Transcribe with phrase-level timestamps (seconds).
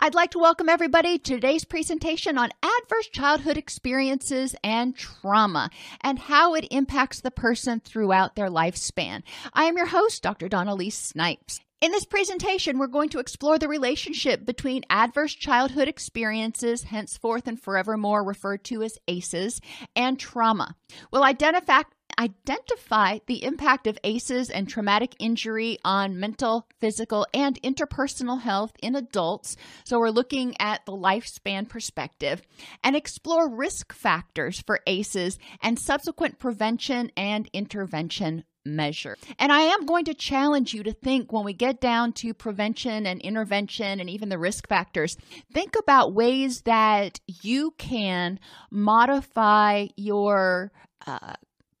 [0.00, 5.70] I'd like to welcome everybody to today's presentation on adverse childhood experiences and trauma
[6.02, 9.24] and how it impacts the person throughout their lifespan.
[9.52, 10.48] I am your host, Dr.
[10.48, 11.58] Dawn-Elise Snipes.
[11.80, 17.60] In this presentation, we're going to explore the relationship between adverse childhood experiences, henceforth and
[17.60, 19.60] forevermore referred to as ACEs,
[19.96, 20.76] and trauma.
[21.12, 21.82] We'll identify
[22.18, 28.94] identify the impact of ACEs and traumatic injury on mental, physical, and interpersonal health in
[28.94, 29.56] adults.
[29.84, 32.42] So, we're looking at the lifespan perspective
[32.82, 39.16] and explore risk factors for ACEs and subsequent prevention and intervention measure.
[39.38, 43.06] And I am going to challenge you to think when we get down to prevention
[43.06, 45.16] and intervention and even the risk factors,
[45.52, 48.38] think about ways that you can
[48.70, 50.70] modify your
[51.06, 51.34] uh,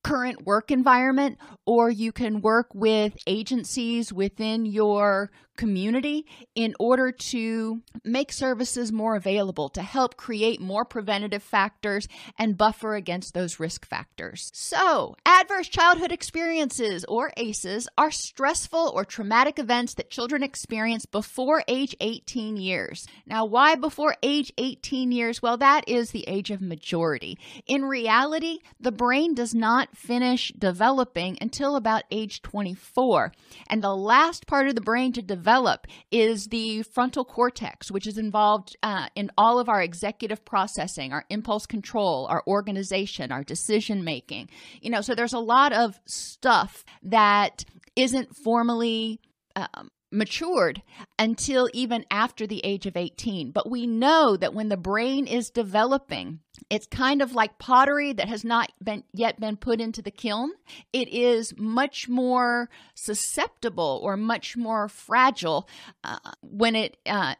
[0.08, 7.82] current work environment, or you can work with agencies within your community in order to
[8.04, 12.08] make services more available to help create more preventative factors
[12.38, 14.50] and buffer against those risk factors.
[14.54, 21.64] So, adverse childhood experiences or ACEs are stressful or traumatic events that children experience before
[21.68, 23.06] age 18 years.
[23.26, 25.42] Now, why before age 18 years?
[25.42, 27.36] Well, that is the age of majority.
[27.66, 33.32] In reality, the brain does not finish developing until about age 24,
[33.68, 38.06] and the last part of the brain to develop develop is the frontal cortex, which
[38.06, 43.42] is involved uh, in all of our executive processing, our impulse control, our organization, our
[43.42, 44.50] decision making.
[44.82, 47.64] You know, so there's a lot of stuff that
[47.96, 49.20] isn't formally
[49.56, 50.82] um, matured
[51.18, 53.50] until even after the age of 18.
[53.50, 58.28] But we know that when the brain is developing, it's kind of like pottery that
[58.28, 60.52] has not been yet been put into the kiln.
[60.92, 65.68] It is much more susceptible or much more fragile
[66.04, 67.34] uh, when it uh,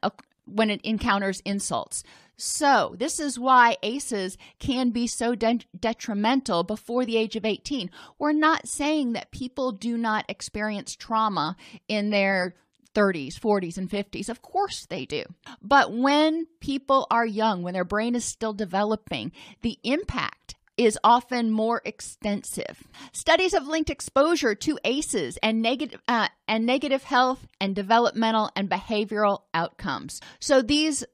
[0.45, 2.03] when it encounters insults.
[2.41, 7.91] So, this is why ACEs can be so de- detrimental before the age of 18.
[8.17, 11.57] We're not saying that people do not experience trauma
[11.89, 12.55] in their
[12.95, 14.29] 30s, 40s, and 50s.
[14.29, 15.25] Of course they do.
[15.61, 19.33] But when people are young, when their brain is still developing,
[19.63, 22.85] the impact is often more extensive.
[23.13, 28.71] Studies have linked exposure to ACEs and negative uh, and negative health and developmental and
[28.71, 30.21] behavioral outcomes.
[30.39, 31.05] So these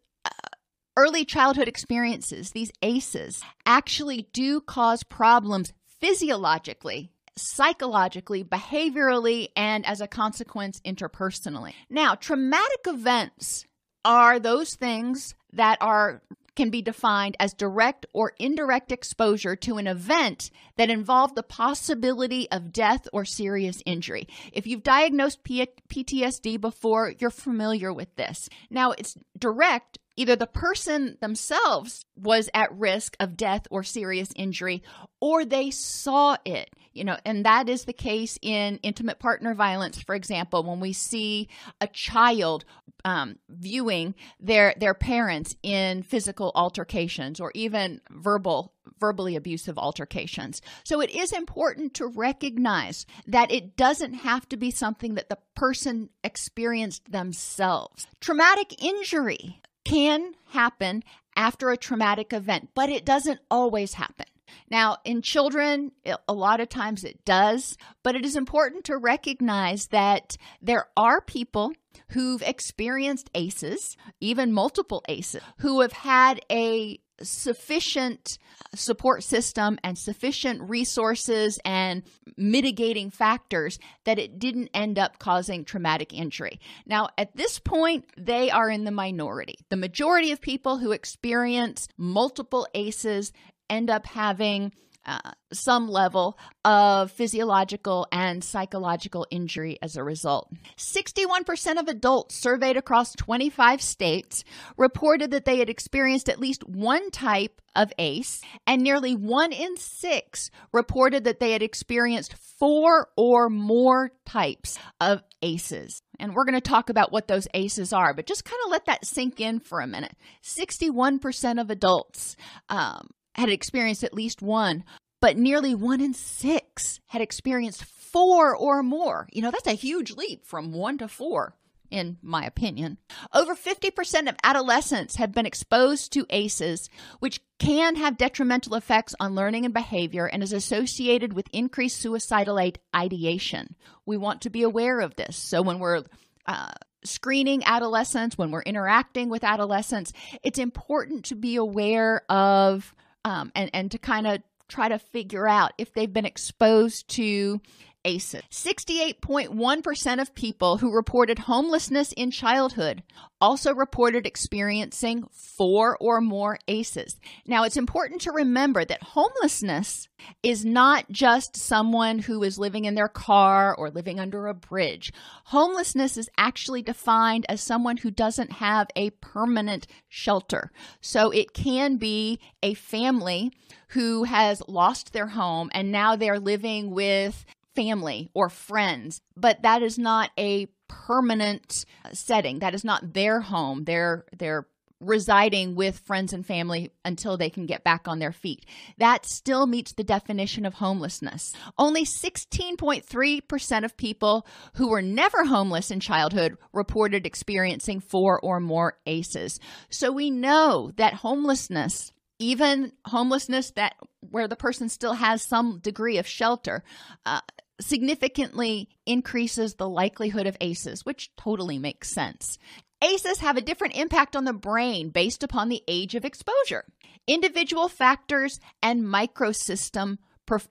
[0.96, 10.06] early childhood experiences, these ACEs, actually do cause problems physiologically psychologically, behaviorally, and as a
[10.06, 11.72] consequence, interpersonally.
[11.90, 13.64] Now, traumatic events
[14.04, 16.22] are those things that are
[16.56, 22.48] can be defined as direct or indirect exposure to an event that involved the possibility
[22.52, 24.28] of death or serious injury.
[24.52, 28.48] If you've diagnosed P- PTSD before, you're familiar with this.
[28.70, 34.82] Now, it's direct either the person themselves was at risk of death or serious injury
[35.20, 40.00] or they saw it you know and that is the case in intimate partner violence
[40.00, 41.48] for example when we see
[41.80, 42.64] a child
[43.04, 50.62] um, viewing their their parents in physical altercations or even verbal verbally abusive altercations.
[50.84, 55.38] So it is important to recognize that it doesn't have to be something that the
[55.54, 58.06] person experienced themselves.
[58.20, 59.60] Traumatic injury
[59.94, 61.04] can happen
[61.36, 64.26] after a traumatic event, but it doesn't always happen.
[64.68, 65.92] Now, in children,
[66.28, 71.20] a lot of times it does, but it is important to recognize that there are
[71.20, 71.72] people
[72.10, 78.38] who've experienced ACEs, even multiple ACEs, who have had a sufficient
[78.74, 82.02] support system and sufficient resources and
[82.36, 86.60] mitigating factors that it didn't end up causing traumatic injury.
[86.86, 89.56] Now, at this point, they are in the minority.
[89.68, 93.32] The majority of people who experience multiple ACEs
[93.70, 94.72] end up having
[95.06, 100.50] uh, some level of physiological and psychological injury as a result.
[100.76, 104.44] 61% of adults surveyed across 25 states
[104.76, 109.76] reported that they had experienced at least one type of ACE, and nearly one in
[109.76, 116.00] six reported that they had experienced four or more types of ACEs.
[116.20, 118.86] And we're going to talk about what those ACEs are, but just kind of let
[118.86, 120.14] that sink in for a minute.
[120.42, 122.36] 61% of adults
[122.68, 124.84] um, had experienced at least one,
[125.20, 129.28] but nearly one in six had experienced four or more.
[129.32, 131.54] You know, that's a huge leap from one to four
[131.94, 132.98] in my opinion.
[133.32, 136.88] Over 50% of adolescents have been exposed to ACEs,
[137.20, 142.60] which can have detrimental effects on learning and behavior and is associated with increased suicidal
[142.94, 143.76] ideation.
[144.06, 145.36] We want to be aware of this.
[145.36, 146.02] So when we're
[146.46, 146.72] uh,
[147.04, 152.92] screening adolescents, when we're interacting with adolescents, it's important to be aware of
[153.24, 157.60] um, and, and to kind of try to figure out if they've been exposed to
[158.04, 158.42] ACEs.
[158.50, 163.02] 68.1% of people who reported homelessness in childhood
[163.40, 167.18] also reported experiencing four or more ACEs.
[167.46, 170.08] Now, it's important to remember that homelessness
[170.42, 175.12] is not just someone who is living in their car or living under a bridge.
[175.44, 180.70] Homelessness is actually defined as someone who doesn't have a permanent shelter.
[181.00, 183.52] So it can be a family
[183.88, 189.82] who has lost their home and now they're living with family or friends, but that
[189.82, 192.60] is not a permanent setting.
[192.60, 193.84] That is not their home.
[193.84, 194.66] They're they're
[195.00, 198.64] residing with friends and family until they can get back on their feet.
[198.98, 201.52] That still meets the definition of homelessness.
[201.78, 208.98] Only 16.3% of people who were never homeless in childhood reported experiencing four or more
[209.06, 209.60] ACEs.
[209.90, 216.18] So we know that homelessness even homelessness that where the person still has some degree
[216.18, 216.82] of shelter
[217.24, 217.40] uh,
[217.80, 222.58] significantly increases the likelihood of ACEs, which totally makes sense.
[223.02, 226.84] ACEs have a different impact on the brain based upon the age of exposure,
[227.26, 230.18] individual factors, and microsystem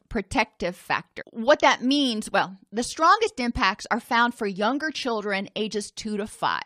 [0.09, 1.23] protective factor.
[1.31, 6.27] What that means, well, the strongest impacts are found for younger children ages 2 to
[6.27, 6.61] 5.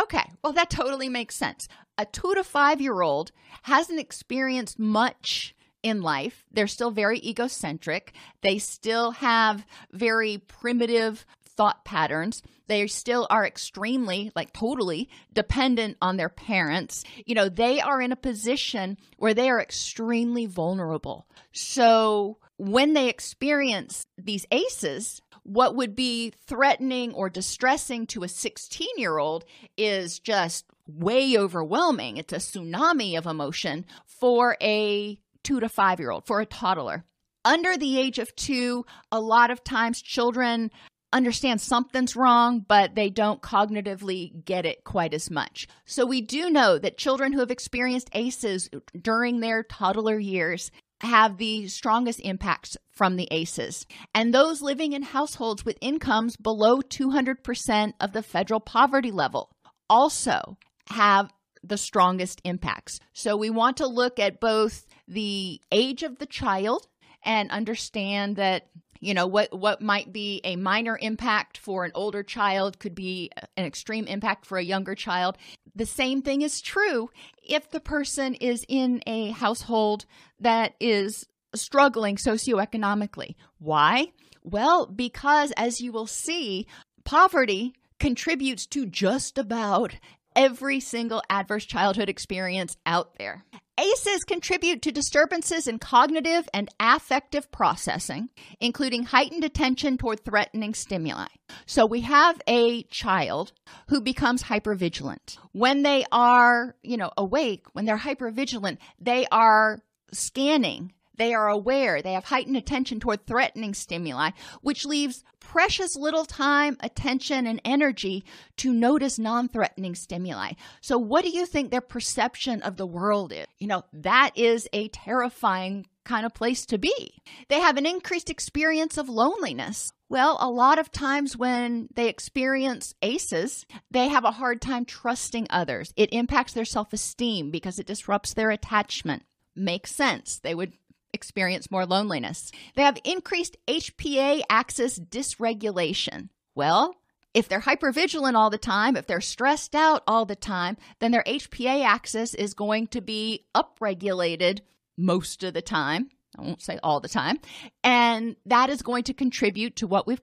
[0.00, 1.68] Okay, well, that totally makes sense.
[1.96, 3.32] A 2 to 5 year old
[3.62, 6.44] hasn't experienced much in life.
[6.50, 8.12] They're still very egocentric.
[8.42, 12.42] They still have very primitive thought patterns.
[12.68, 17.02] They still are extremely, like totally dependent on their parents.
[17.26, 21.26] You know, they are in a position where they are extremely vulnerable.
[21.52, 28.86] So when they experience these ACEs, what would be threatening or distressing to a 16
[28.98, 29.44] year old
[29.76, 32.18] is just way overwhelming.
[32.18, 37.04] It's a tsunami of emotion for a two to five year old, for a toddler.
[37.42, 40.70] Under the age of two, a lot of times children
[41.10, 45.66] understand something's wrong, but they don't cognitively get it quite as much.
[45.86, 48.68] So we do know that children who have experienced ACEs
[49.00, 53.86] during their toddler years have the strongest impacts from the ACEs.
[54.14, 59.48] And those living in households with incomes below 200% of the federal poverty level
[59.88, 60.58] also
[60.90, 63.00] have the strongest impacts.
[63.14, 66.86] So we want to look at both the age of the child
[67.24, 68.68] and understand that
[69.00, 73.30] you know what what might be a minor impact for an older child could be
[73.56, 75.38] an extreme impact for a younger child.
[75.74, 77.10] The same thing is true
[77.42, 80.04] if the person is in a household
[80.40, 83.36] that is struggling socioeconomically.
[83.58, 84.12] Why?
[84.42, 86.66] Well because as you will see
[87.04, 89.96] poverty contributes to just about
[90.34, 93.44] every single adverse childhood experience out there.
[93.78, 98.28] ACEs contribute to disturbances in cognitive and affective processing,
[98.60, 101.28] including heightened attention toward threatening stimuli.
[101.64, 103.52] So we have a child
[103.88, 105.38] who becomes hypervigilant.
[105.52, 109.78] When they are, you know, awake, when they're hypervigilant, they are
[110.12, 114.30] scanning they are aware, they have heightened attention toward threatening stimuli,
[114.62, 118.24] which leaves precious little time, attention, and energy
[118.56, 120.52] to notice non threatening stimuli.
[120.80, 123.46] So, what do you think their perception of the world is?
[123.58, 127.20] You know, that is a terrifying kind of place to be.
[127.48, 129.92] They have an increased experience of loneliness.
[130.08, 135.46] Well, a lot of times when they experience ACEs, they have a hard time trusting
[135.50, 135.92] others.
[135.96, 139.24] It impacts their self esteem because it disrupts their attachment.
[139.54, 140.38] Makes sense.
[140.38, 140.72] They would
[141.12, 142.50] experience more loneliness.
[142.74, 146.28] They have increased HPA axis dysregulation.
[146.54, 146.96] Well,
[147.34, 151.24] if they're hypervigilant all the time, if they're stressed out all the time, then their
[151.24, 154.60] HPA axis is going to be upregulated
[154.96, 156.10] most of the time.
[156.36, 157.38] I won't say all the time.
[157.82, 160.20] And that is going to contribute to what we've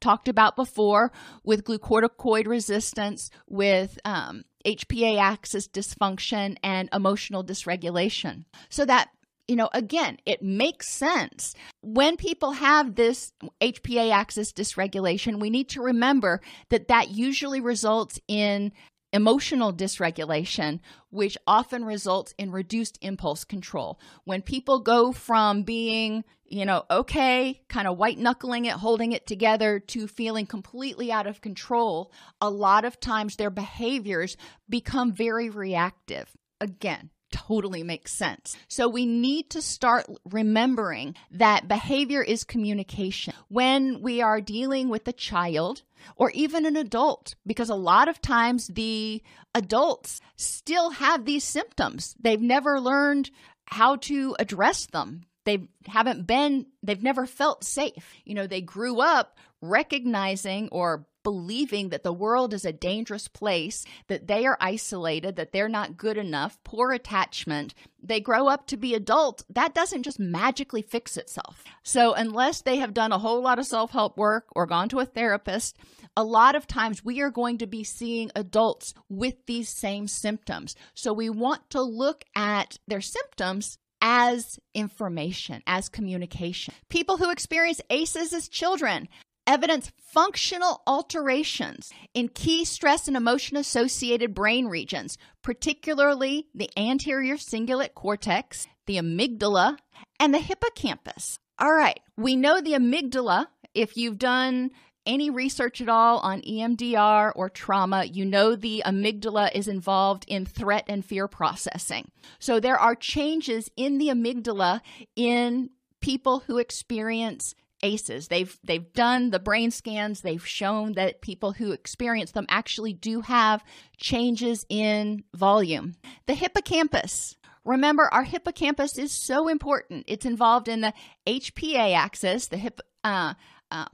[0.00, 1.12] talked about before
[1.44, 8.44] with glucocorticoid resistance, with um, HPA axis dysfunction, and emotional dysregulation.
[8.68, 9.08] So that
[9.48, 11.54] you know, again, it makes sense.
[11.80, 18.20] When people have this HPA axis dysregulation, we need to remember that that usually results
[18.28, 18.72] in
[19.12, 23.98] emotional dysregulation, which often results in reduced impulse control.
[24.24, 29.26] When people go from being, you know, okay, kind of white knuckling it, holding it
[29.26, 34.36] together, to feeling completely out of control, a lot of times their behaviors
[34.68, 36.30] become very reactive.
[36.60, 38.56] Again, totally makes sense.
[38.68, 43.34] So we need to start remembering that behavior is communication.
[43.48, 45.82] When we are dealing with a child
[46.16, 49.22] or even an adult, because a lot of times the
[49.54, 52.14] adults still have these symptoms.
[52.20, 53.30] They've never learned
[53.66, 55.22] how to address them.
[55.44, 58.14] They haven't been, they've never felt safe.
[58.24, 63.84] You know, they grew up recognizing or believing that the world is a dangerous place,
[64.06, 67.74] that they are isolated, that they're not good enough, poor attachment.
[68.02, 69.44] They grow up to be adults.
[69.50, 71.64] That doesn't just magically fix itself.
[71.82, 75.00] So, unless they have done a whole lot of self help work or gone to
[75.00, 75.76] a therapist,
[76.16, 80.76] a lot of times we are going to be seeing adults with these same symptoms.
[80.94, 86.72] So, we want to look at their symptoms as information, as communication.
[86.88, 89.08] People who experience ACEs as children
[89.48, 97.94] evidence functional alterations in key stress and emotion associated brain regions, particularly the anterior cingulate
[97.94, 99.78] cortex, the amygdala,
[100.20, 101.38] and the hippocampus.
[101.58, 103.46] All right, we know the amygdala.
[103.74, 104.70] If you've done
[105.06, 110.44] any research at all on EMDR or trauma, you know the amygdala is involved in
[110.44, 112.10] threat and fear processing.
[112.38, 114.82] So there are changes in the amygdala
[115.16, 118.28] in people who experience ACEs.
[118.28, 120.20] They've they've done the brain scans.
[120.20, 123.64] They've shown that people who experience them actually do have
[123.96, 125.96] changes in volume.
[126.26, 127.36] The hippocampus.
[127.64, 130.04] Remember, our hippocampus is so important.
[130.06, 130.94] It's involved in the
[131.26, 133.34] HPA axis, the hip, uh,
[133.70, 133.88] um,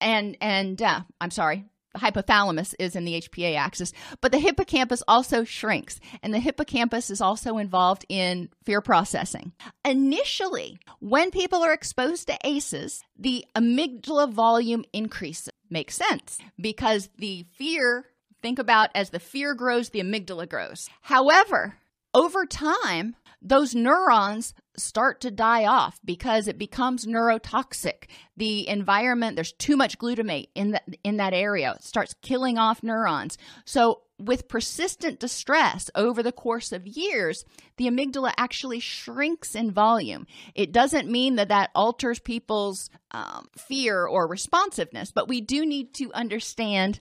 [0.00, 1.64] and and uh, I'm sorry,
[1.96, 7.20] hypothalamus is in the HPA axis, but the hippocampus also shrinks, and the hippocampus is
[7.20, 9.52] also involved in fear processing.
[9.84, 15.50] Initially, when people are exposed to ACEs, the amygdala volume increases.
[15.70, 18.06] Makes sense because the fear,
[18.42, 20.88] think about as the fear grows, the amygdala grows.
[21.00, 21.78] However,
[22.12, 28.08] over time, those neurons start to die off because it becomes neurotoxic.
[28.36, 31.74] The environment, there's too much glutamate in that in that area.
[31.76, 33.38] It starts killing off neurons.
[33.64, 37.44] So with persistent distress over the course of years,
[37.76, 40.26] the amygdala actually shrinks in volume.
[40.54, 45.94] It doesn't mean that that alters people's um, fear or responsiveness, but we do need
[45.94, 47.00] to understand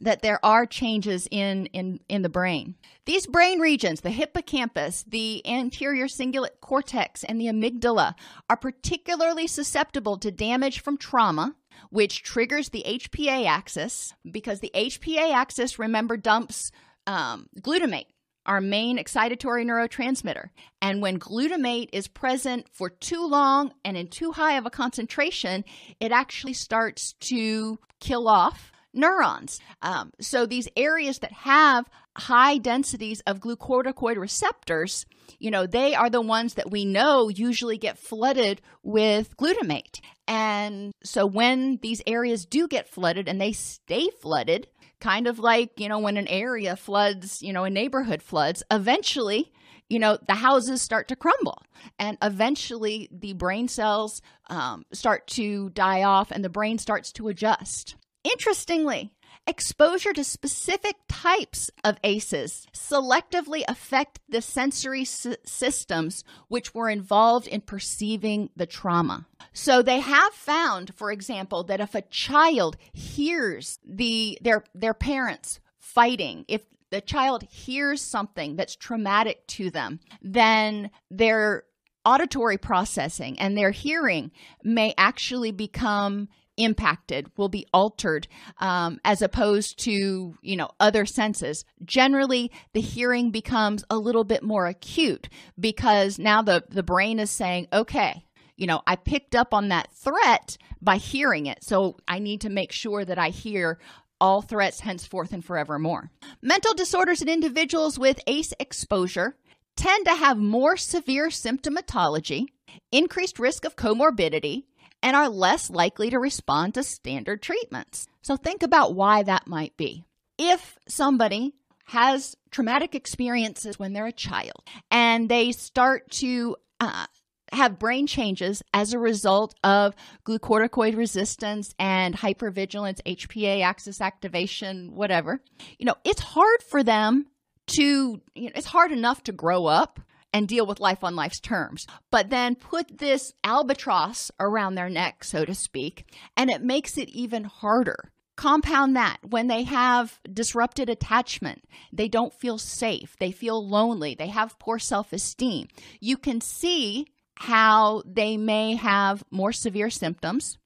[0.00, 2.74] that there are changes in, in, in the brain.
[3.04, 8.14] These brain regions, the hippocampus, the anterior cingulate cortex, and the amygdala,
[8.48, 11.54] are particularly susceptible to damage from trauma,
[11.90, 16.70] which triggers the HPA axis, because the HPA axis, remember, dumps
[17.06, 18.06] um, glutamate,
[18.46, 20.50] our main excitatory neurotransmitter.
[20.80, 25.64] And when glutamate is present for too long and in too high of a concentration,
[26.00, 29.60] it actually starts to kill off neurons.
[29.80, 35.06] Um, so these areas that have high densities of glucocorticoid receptors,
[35.38, 40.00] you know, they are the ones that we know usually get flooded with glutamate.
[40.28, 44.68] And so when these areas do get flooded and they stay flooded,
[45.00, 49.52] kind of like, you know, when an area floods, you know, a neighborhood floods, eventually
[49.92, 51.62] you know, the houses start to crumble.
[51.98, 57.28] And eventually the brain cells um, start to die off and the brain starts to
[57.28, 57.96] adjust.
[58.24, 59.12] Interestingly,
[59.46, 67.48] exposure to specific types of ACEs selectively affect the sensory s- systems which were involved
[67.48, 69.26] in perceiving the trauma.
[69.52, 75.60] So they have found, for example, that if a child hears the their their parents
[75.78, 81.64] fighting, if the child hears something that's traumatic to them, then their
[82.04, 84.30] auditory processing and their hearing
[84.62, 86.28] may actually become
[86.62, 88.28] impacted will be altered
[88.58, 91.64] um, as opposed to you know other senses.
[91.84, 95.28] Generally the hearing becomes a little bit more acute
[95.58, 98.24] because now the the brain is saying okay
[98.56, 102.50] you know i picked up on that threat by hearing it so i need to
[102.50, 103.78] make sure that i hear
[104.22, 106.08] all threats henceforth and forevermore.
[106.40, 109.36] Mental disorders in individuals with ace exposure
[109.76, 112.46] tend to have more severe symptomatology
[112.92, 114.62] increased risk of comorbidity
[115.02, 118.06] and are less likely to respond to standard treatments.
[118.22, 120.04] So think about why that might be.
[120.38, 121.54] If somebody
[121.86, 127.06] has traumatic experiences when they're a child and they start to uh,
[127.52, 129.94] have brain changes as a result of
[130.24, 135.42] glucocorticoid resistance and hypervigilance, HPA axis activation, whatever,
[135.78, 137.26] you know, it's hard for them
[137.68, 140.00] to, you know, it's hard enough to grow up
[140.32, 141.86] and deal with life on life's terms.
[142.10, 147.08] But then put this albatross around their neck, so to speak, and it makes it
[147.10, 148.12] even harder.
[148.36, 154.28] Compound that when they have disrupted attachment, they don't feel safe, they feel lonely, they
[154.28, 155.68] have poor self esteem.
[156.00, 160.58] You can see how they may have more severe symptoms.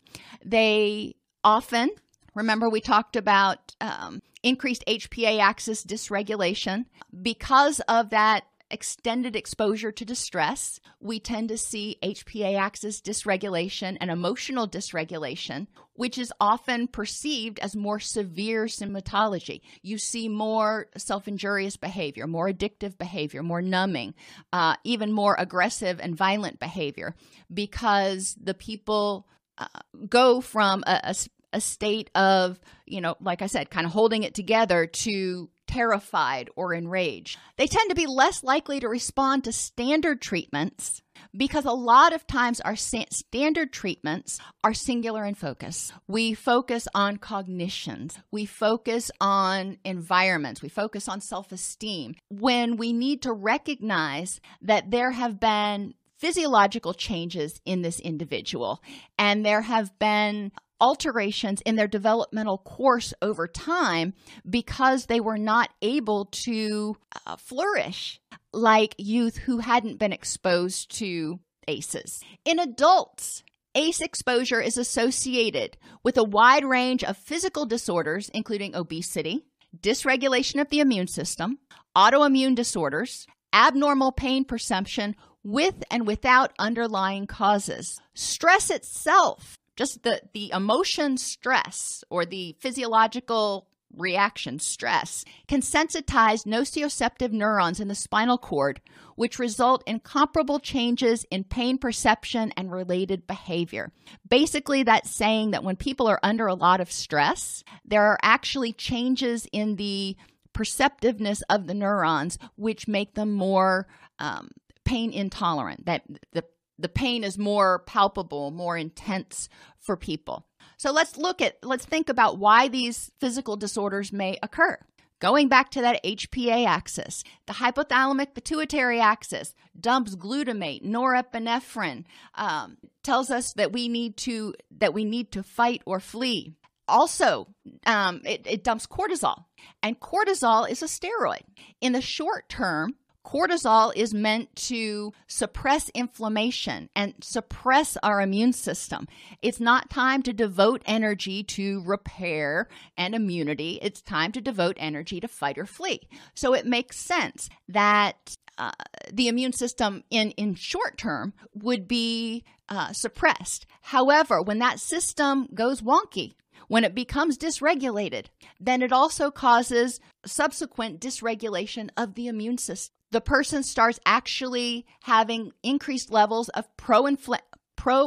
[0.44, 1.90] They often,
[2.34, 6.84] remember, we talked about um, increased HPA axis dysregulation.
[7.22, 14.10] Because of that extended exposure to distress, we tend to see HPA axis dysregulation and
[14.10, 19.60] emotional dysregulation, which is often perceived as more severe symptomatology.
[19.82, 24.14] You see more self injurious behavior, more addictive behavior, more numbing,
[24.52, 27.14] uh, even more aggressive and violent behavior
[27.52, 29.66] because the people uh,
[30.08, 31.14] go from a, a
[31.52, 36.50] a state of, you know, like I said, kind of holding it together to terrified
[36.56, 37.38] or enraged.
[37.56, 41.02] They tend to be less likely to respond to standard treatments
[41.36, 45.92] because a lot of times our standard treatments are singular in focus.
[46.06, 52.14] We focus on cognitions, we focus on environments, we focus on self esteem.
[52.28, 58.82] When we need to recognize that there have been physiological changes in this individual
[59.18, 64.14] and there have been alterations in their developmental course over time
[64.48, 66.96] because they were not able to
[67.26, 68.20] uh, flourish
[68.52, 72.20] like youth who hadn't been exposed to ACEs.
[72.44, 73.42] In adults,
[73.74, 79.44] ACE exposure is associated with a wide range of physical disorders, including obesity,
[79.78, 81.58] dysregulation of the immune system,
[81.96, 88.00] autoimmune disorders, abnormal pain perception with and without underlying causes.
[88.14, 97.32] Stress itself just the the emotion stress or the physiological reaction stress can sensitize nociceptive
[97.32, 98.80] neurons in the spinal cord
[99.14, 103.90] which result in comparable changes in pain perception and related behavior.
[104.28, 108.72] Basically that's saying that when people are under a lot of stress there are actually
[108.72, 110.16] changes in the
[110.52, 113.86] perceptiveness of the neurons which make them more
[114.18, 114.50] um,
[114.84, 116.44] pain intolerant that the
[116.78, 120.46] the pain is more palpable, more intense for people.
[120.76, 124.78] So let's look at, let's think about why these physical disorders may occur.
[125.18, 133.30] Going back to that HPA axis, the hypothalamic pituitary axis dumps glutamate, norepinephrine, um, tells
[133.30, 136.52] us that we need to that we need to fight or flee.
[136.86, 137.48] Also,
[137.86, 139.44] um, it, it dumps cortisol,
[139.82, 141.42] and cortisol is a steroid.
[141.80, 142.94] In the short term,
[143.26, 149.08] Cortisol is meant to suppress inflammation and suppress our immune system.
[149.42, 153.80] It's not time to devote energy to repair and immunity.
[153.82, 156.08] It's time to devote energy to fight or flee.
[156.34, 158.70] So it makes sense that uh,
[159.12, 163.66] the immune system in, in short term would be uh, suppressed.
[163.82, 166.34] However, when that system goes wonky,
[166.68, 168.26] when it becomes dysregulated,
[168.60, 175.50] then it also causes subsequent dysregulation of the immune system the person starts actually having
[175.62, 177.06] increased levels of pro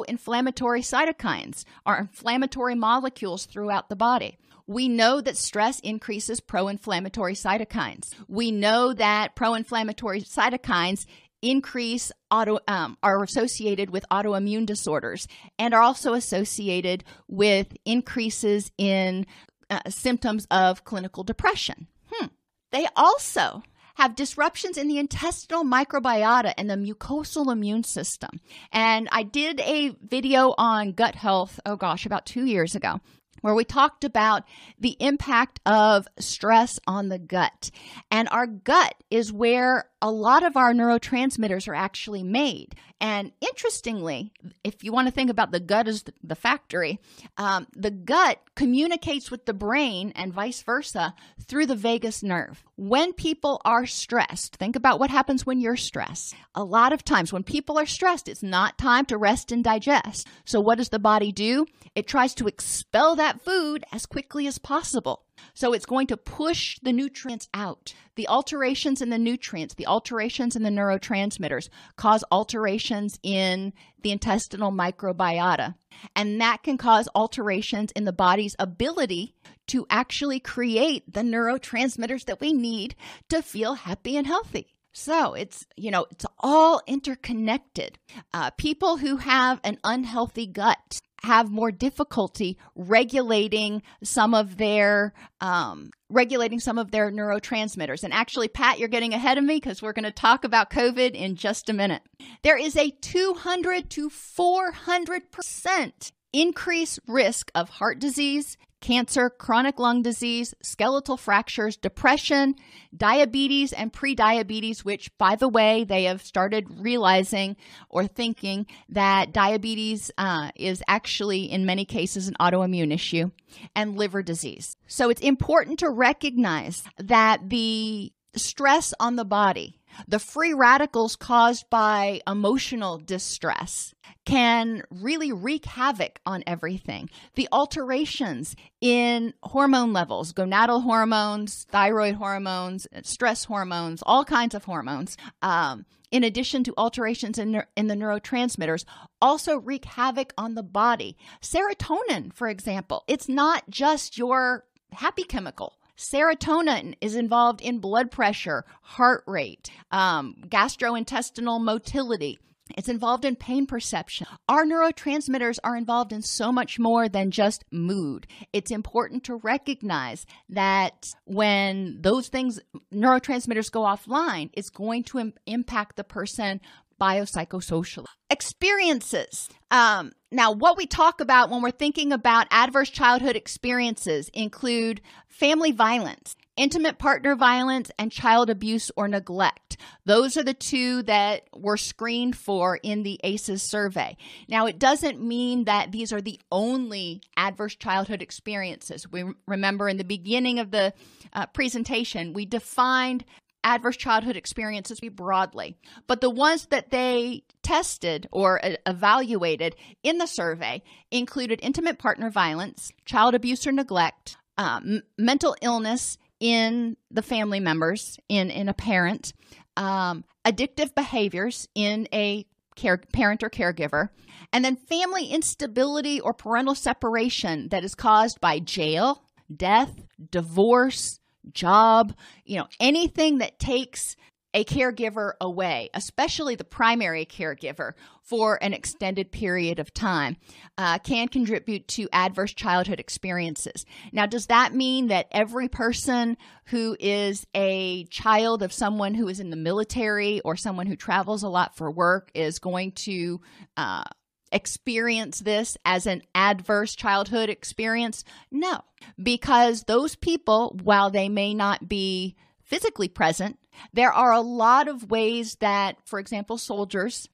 [0.04, 4.38] inflammatory cytokines or inflammatory molecules throughout the body.
[4.67, 8.13] We know that stress increases pro inflammatory cytokines.
[8.28, 11.08] We know that pro inflammatory cytokines
[11.41, 19.26] increase auto um, are associated with autoimmune disorders and are also associated with increases in
[19.72, 21.88] uh, symptoms of clinical depression.
[22.12, 22.28] Hmm.
[22.72, 23.63] They also
[24.00, 28.40] have disruptions in the intestinal microbiota and the mucosal immune system.
[28.72, 33.02] And I did a video on gut health, oh gosh, about two years ago
[33.42, 34.44] where we talked about
[34.80, 37.72] the impact of stress on the gut.
[38.10, 42.76] And our gut is where a lot of our neurotransmitters are actually made.
[43.02, 44.34] And interestingly,
[44.64, 47.00] if you want to think about the gut as the factory,
[47.38, 52.64] um, the gut communicates with the brain and vice versa through the vagus nerve.
[52.76, 56.36] When people are stressed, think about what happens when you're stressed.
[56.56, 60.28] A lot of times when people are stressed, it's not time to rest and digest.
[60.44, 61.66] So, what does the body do?
[61.96, 65.24] It tries to expel that food as quickly as possible.
[65.54, 67.93] So it's going to push the nutrients out.
[68.15, 74.71] The alterations in the nutrients, the alterations in the neurotransmitters cause alterations in the intestinal
[74.71, 75.75] microbiota.
[76.15, 79.36] And that can cause alterations in the body's ability
[79.67, 82.95] to actually create the neurotransmitters that we need
[83.30, 84.75] to feel happy and healthy.
[84.91, 87.99] So it's, you know, it's all interconnected.
[88.34, 95.91] Uh, people who have an unhealthy gut have more difficulty regulating some of their um,
[96.10, 98.03] regulating some of their neurotransmitters.
[98.03, 101.12] And actually, Pat, you're getting ahead of me because we're going to talk about COVID
[101.12, 102.01] in just a minute.
[102.43, 110.02] There is a 200 to 400 percent increased risk of heart disease, cancer, chronic lung
[110.02, 112.56] disease, skeletal fractures, depression,
[112.96, 117.56] diabetes, and prediabetes, which, by the way, they have started realizing
[117.89, 123.32] or thinking that diabetes uh, is actually, in many cases, an autoimmune issue,
[123.76, 124.76] and liver disease.
[124.88, 131.69] So it's important to recognize that the stress on the body the free radicals caused
[131.69, 133.93] by emotional distress
[134.25, 137.10] can really wreak havoc on everything.
[137.36, 145.17] The alterations in hormone levels, gonadal hormones, thyroid hormones, stress hormones, all kinds of hormones,
[145.41, 148.86] um, in addition to alterations in, in the neurotransmitters,
[149.21, 151.17] also wreak havoc on the body.
[151.41, 155.79] Serotonin, for example, it's not just your happy chemical.
[156.00, 162.40] Serotonin is involved in blood pressure, heart rate, um, gastrointestinal motility.
[162.77, 164.27] It's involved in pain perception.
[164.47, 168.27] Our neurotransmitters are involved in so much more than just mood.
[168.53, 172.60] It's important to recognize that when those things,
[172.93, 176.62] neurotransmitters go offline, it's going to Im- impact the person
[176.99, 179.49] biopsychosocial experiences.
[179.71, 185.71] Um, now, what we talk about when we're thinking about adverse childhood experiences include family
[185.71, 189.78] violence, intimate partner violence, and child abuse or neglect.
[190.04, 194.17] Those are the two that were screened for in the ACEs survey.
[194.50, 199.10] Now, it doesn't mean that these are the only adverse childhood experiences.
[199.10, 200.93] We remember in the beginning of the
[201.32, 203.24] uh, presentation, we defined
[203.63, 210.26] adverse childhood experiences broadly, but the ones that they tested or uh, evaluated in the
[210.26, 217.60] survey included intimate partner violence, child abuse or neglect, um, mental illness in the family
[217.60, 219.34] members, in, in a parent,
[219.78, 224.10] um, addictive behaviors in a care, parent or caregiver,
[224.54, 229.23] and then family instability or parental separation that is caused by jail,
[229.54, 231.19] death, divorce,
[231.54, 232.13] job,
[232.45, 234.15] you know, anything that takes
[234.54, 240.38] a caregiver away, especially the primary caregiver, for an extended period of time,
[240.78, 243.86] uh, can contribute to adverse childhood experiences.
[244.12, 249.40] Now, does that mean that every person who is a child of someone who is
[249.40, 253.42] in the military or someone who travels a lot for work is going to
[253.78, 254.04] uh,
[254.52, 258.24] experience this as an adverse childhood experience?
[258.52, 258.82] No,
[259.22, 263.58] because those people, while they may not be physically present,
[263.94, 267.28] there are a lot of ways that, for example, soldiers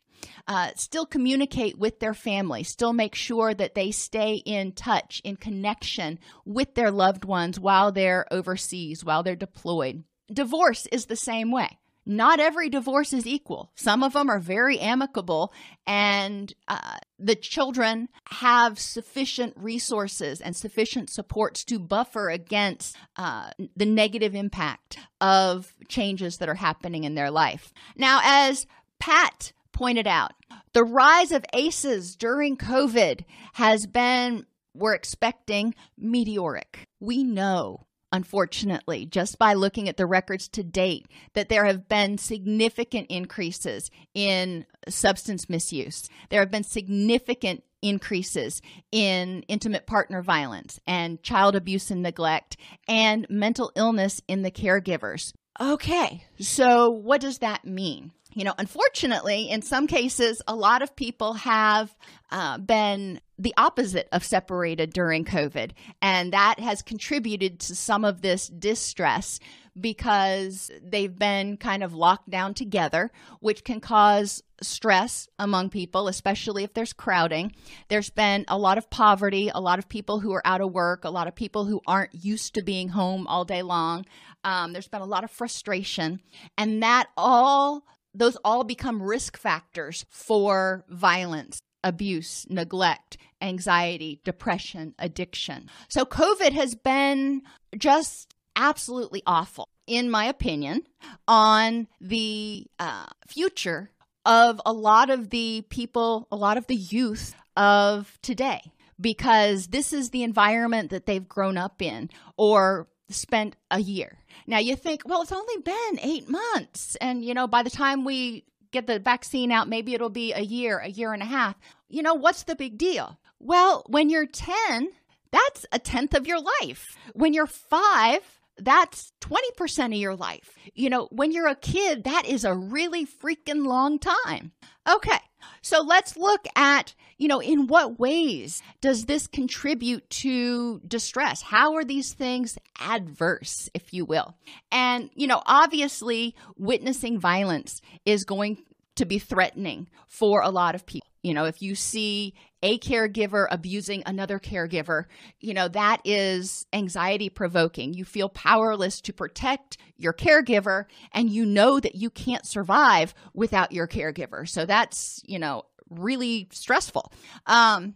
[0.48, 5.36] uh, still communicate with their family, still make sure that they stay in touch, in
[5.36, 10.04] connection with their loved ones while they're overseas, while they're deployed.
[10.32, 13.72] Divorce is the same way not every divorce is equal.
[13.76, 15.52] Some of them are very amicable,
[15.88, 23.86] and uh, the children have sufficient resources and sufficient supports to buffer against uh, the
[23.86, 27.74] negative impact of changes that are happening in their life.
[27.98, 28.68] Now, as
[29.00, 30.34] Pat pointed out,
[30.74, 36.88] the rise of ACEs during COVID has been, we're expecting, meteoric.
[37.00, 42.18] We know unfortunately, just by looking at the records to date, that there have been
[42.18, 46.10] significant increases in substance misuse.
[46.30, 53.28] There have been significant increases in intimate partner violence and child abuse and neglect and
[53.30, 55.34] mental illness in the caregivers.
[55.60, 58.12] Okay, so what does that mean?
[58.34, 61.96] You know, unfortunately, in some cases, a lot of people have
[62.32, 65.72] uh, been the opposite of separated during COVID.
[66.02, 69.40] And that has contributed to some of this distress
[69.80, 76.64] because they've been kind of locked down together, which can cause stress among people, especially
[76.64, 77.52] if there's crowding.
[77.90, 81.04] There's been a lot of poverty, a lot of people who are out of work,
[81.04, 84.06] a lot of people who aren't used to being home all day long.
[84.46, 86.22] Um, there's been a lot of frustration,
[86.58, 95.70] and that all those all become risk factors for violence abuse, neglect, anxiety, depression, addiction.
[95.88, 97.42] So, COVID has been
[97.78, 100.84] just absolutely awful, in my opinion,
[101.28, 103.92] on the uh, future
[104.26, 108.62] of a lot of the people, a lot of the youth of today,
[109.00, 114.18] because this is the environment that they've grown up in or spent a year.
[114.48, 116.96] Now you think, well, it's only been eight months.
[117.00, 120.42] And, you know, by the time we get the vaccine out, maybe it'll be a
[120.42, 121.56] year, a year and a half.
[121.88, 123.18] You know, what's the big deal?
[123.46, 124.90] Well, when you're 10,
[125.32, 126.98] that's a tenth of your life.
[127.14, 128.22] When you're five,
[128.58, 130.56] that's 20% of your life.
[130.74, 134.52] You know, when you're a kid, that is a really freaking long time.
[134.92, 135.20] Okay,
[135.62, 141.44] so let's look at, you know, in what ways does this contribute to distress?
[141.44, 144.34] How are these things adverse, if you will?
[144.72, 148.58] And, you know, obviously, witnessing violence is going
[148.96, 151.10] to be threatening for a lot of people.
[151.26, 155.06] You know, if you see a caregiver abusing another caregiver,
[155.40, 157.96] you know, that is anxiety provoking.
[157.96, 163.72] You feel powerless to protect your caregiver, and you know that you can't survive without
[163.72, 164.48] your caregiver.
[164.48, 167.12] So that's, you know, really stressful.
[167.48, 167.96] Um,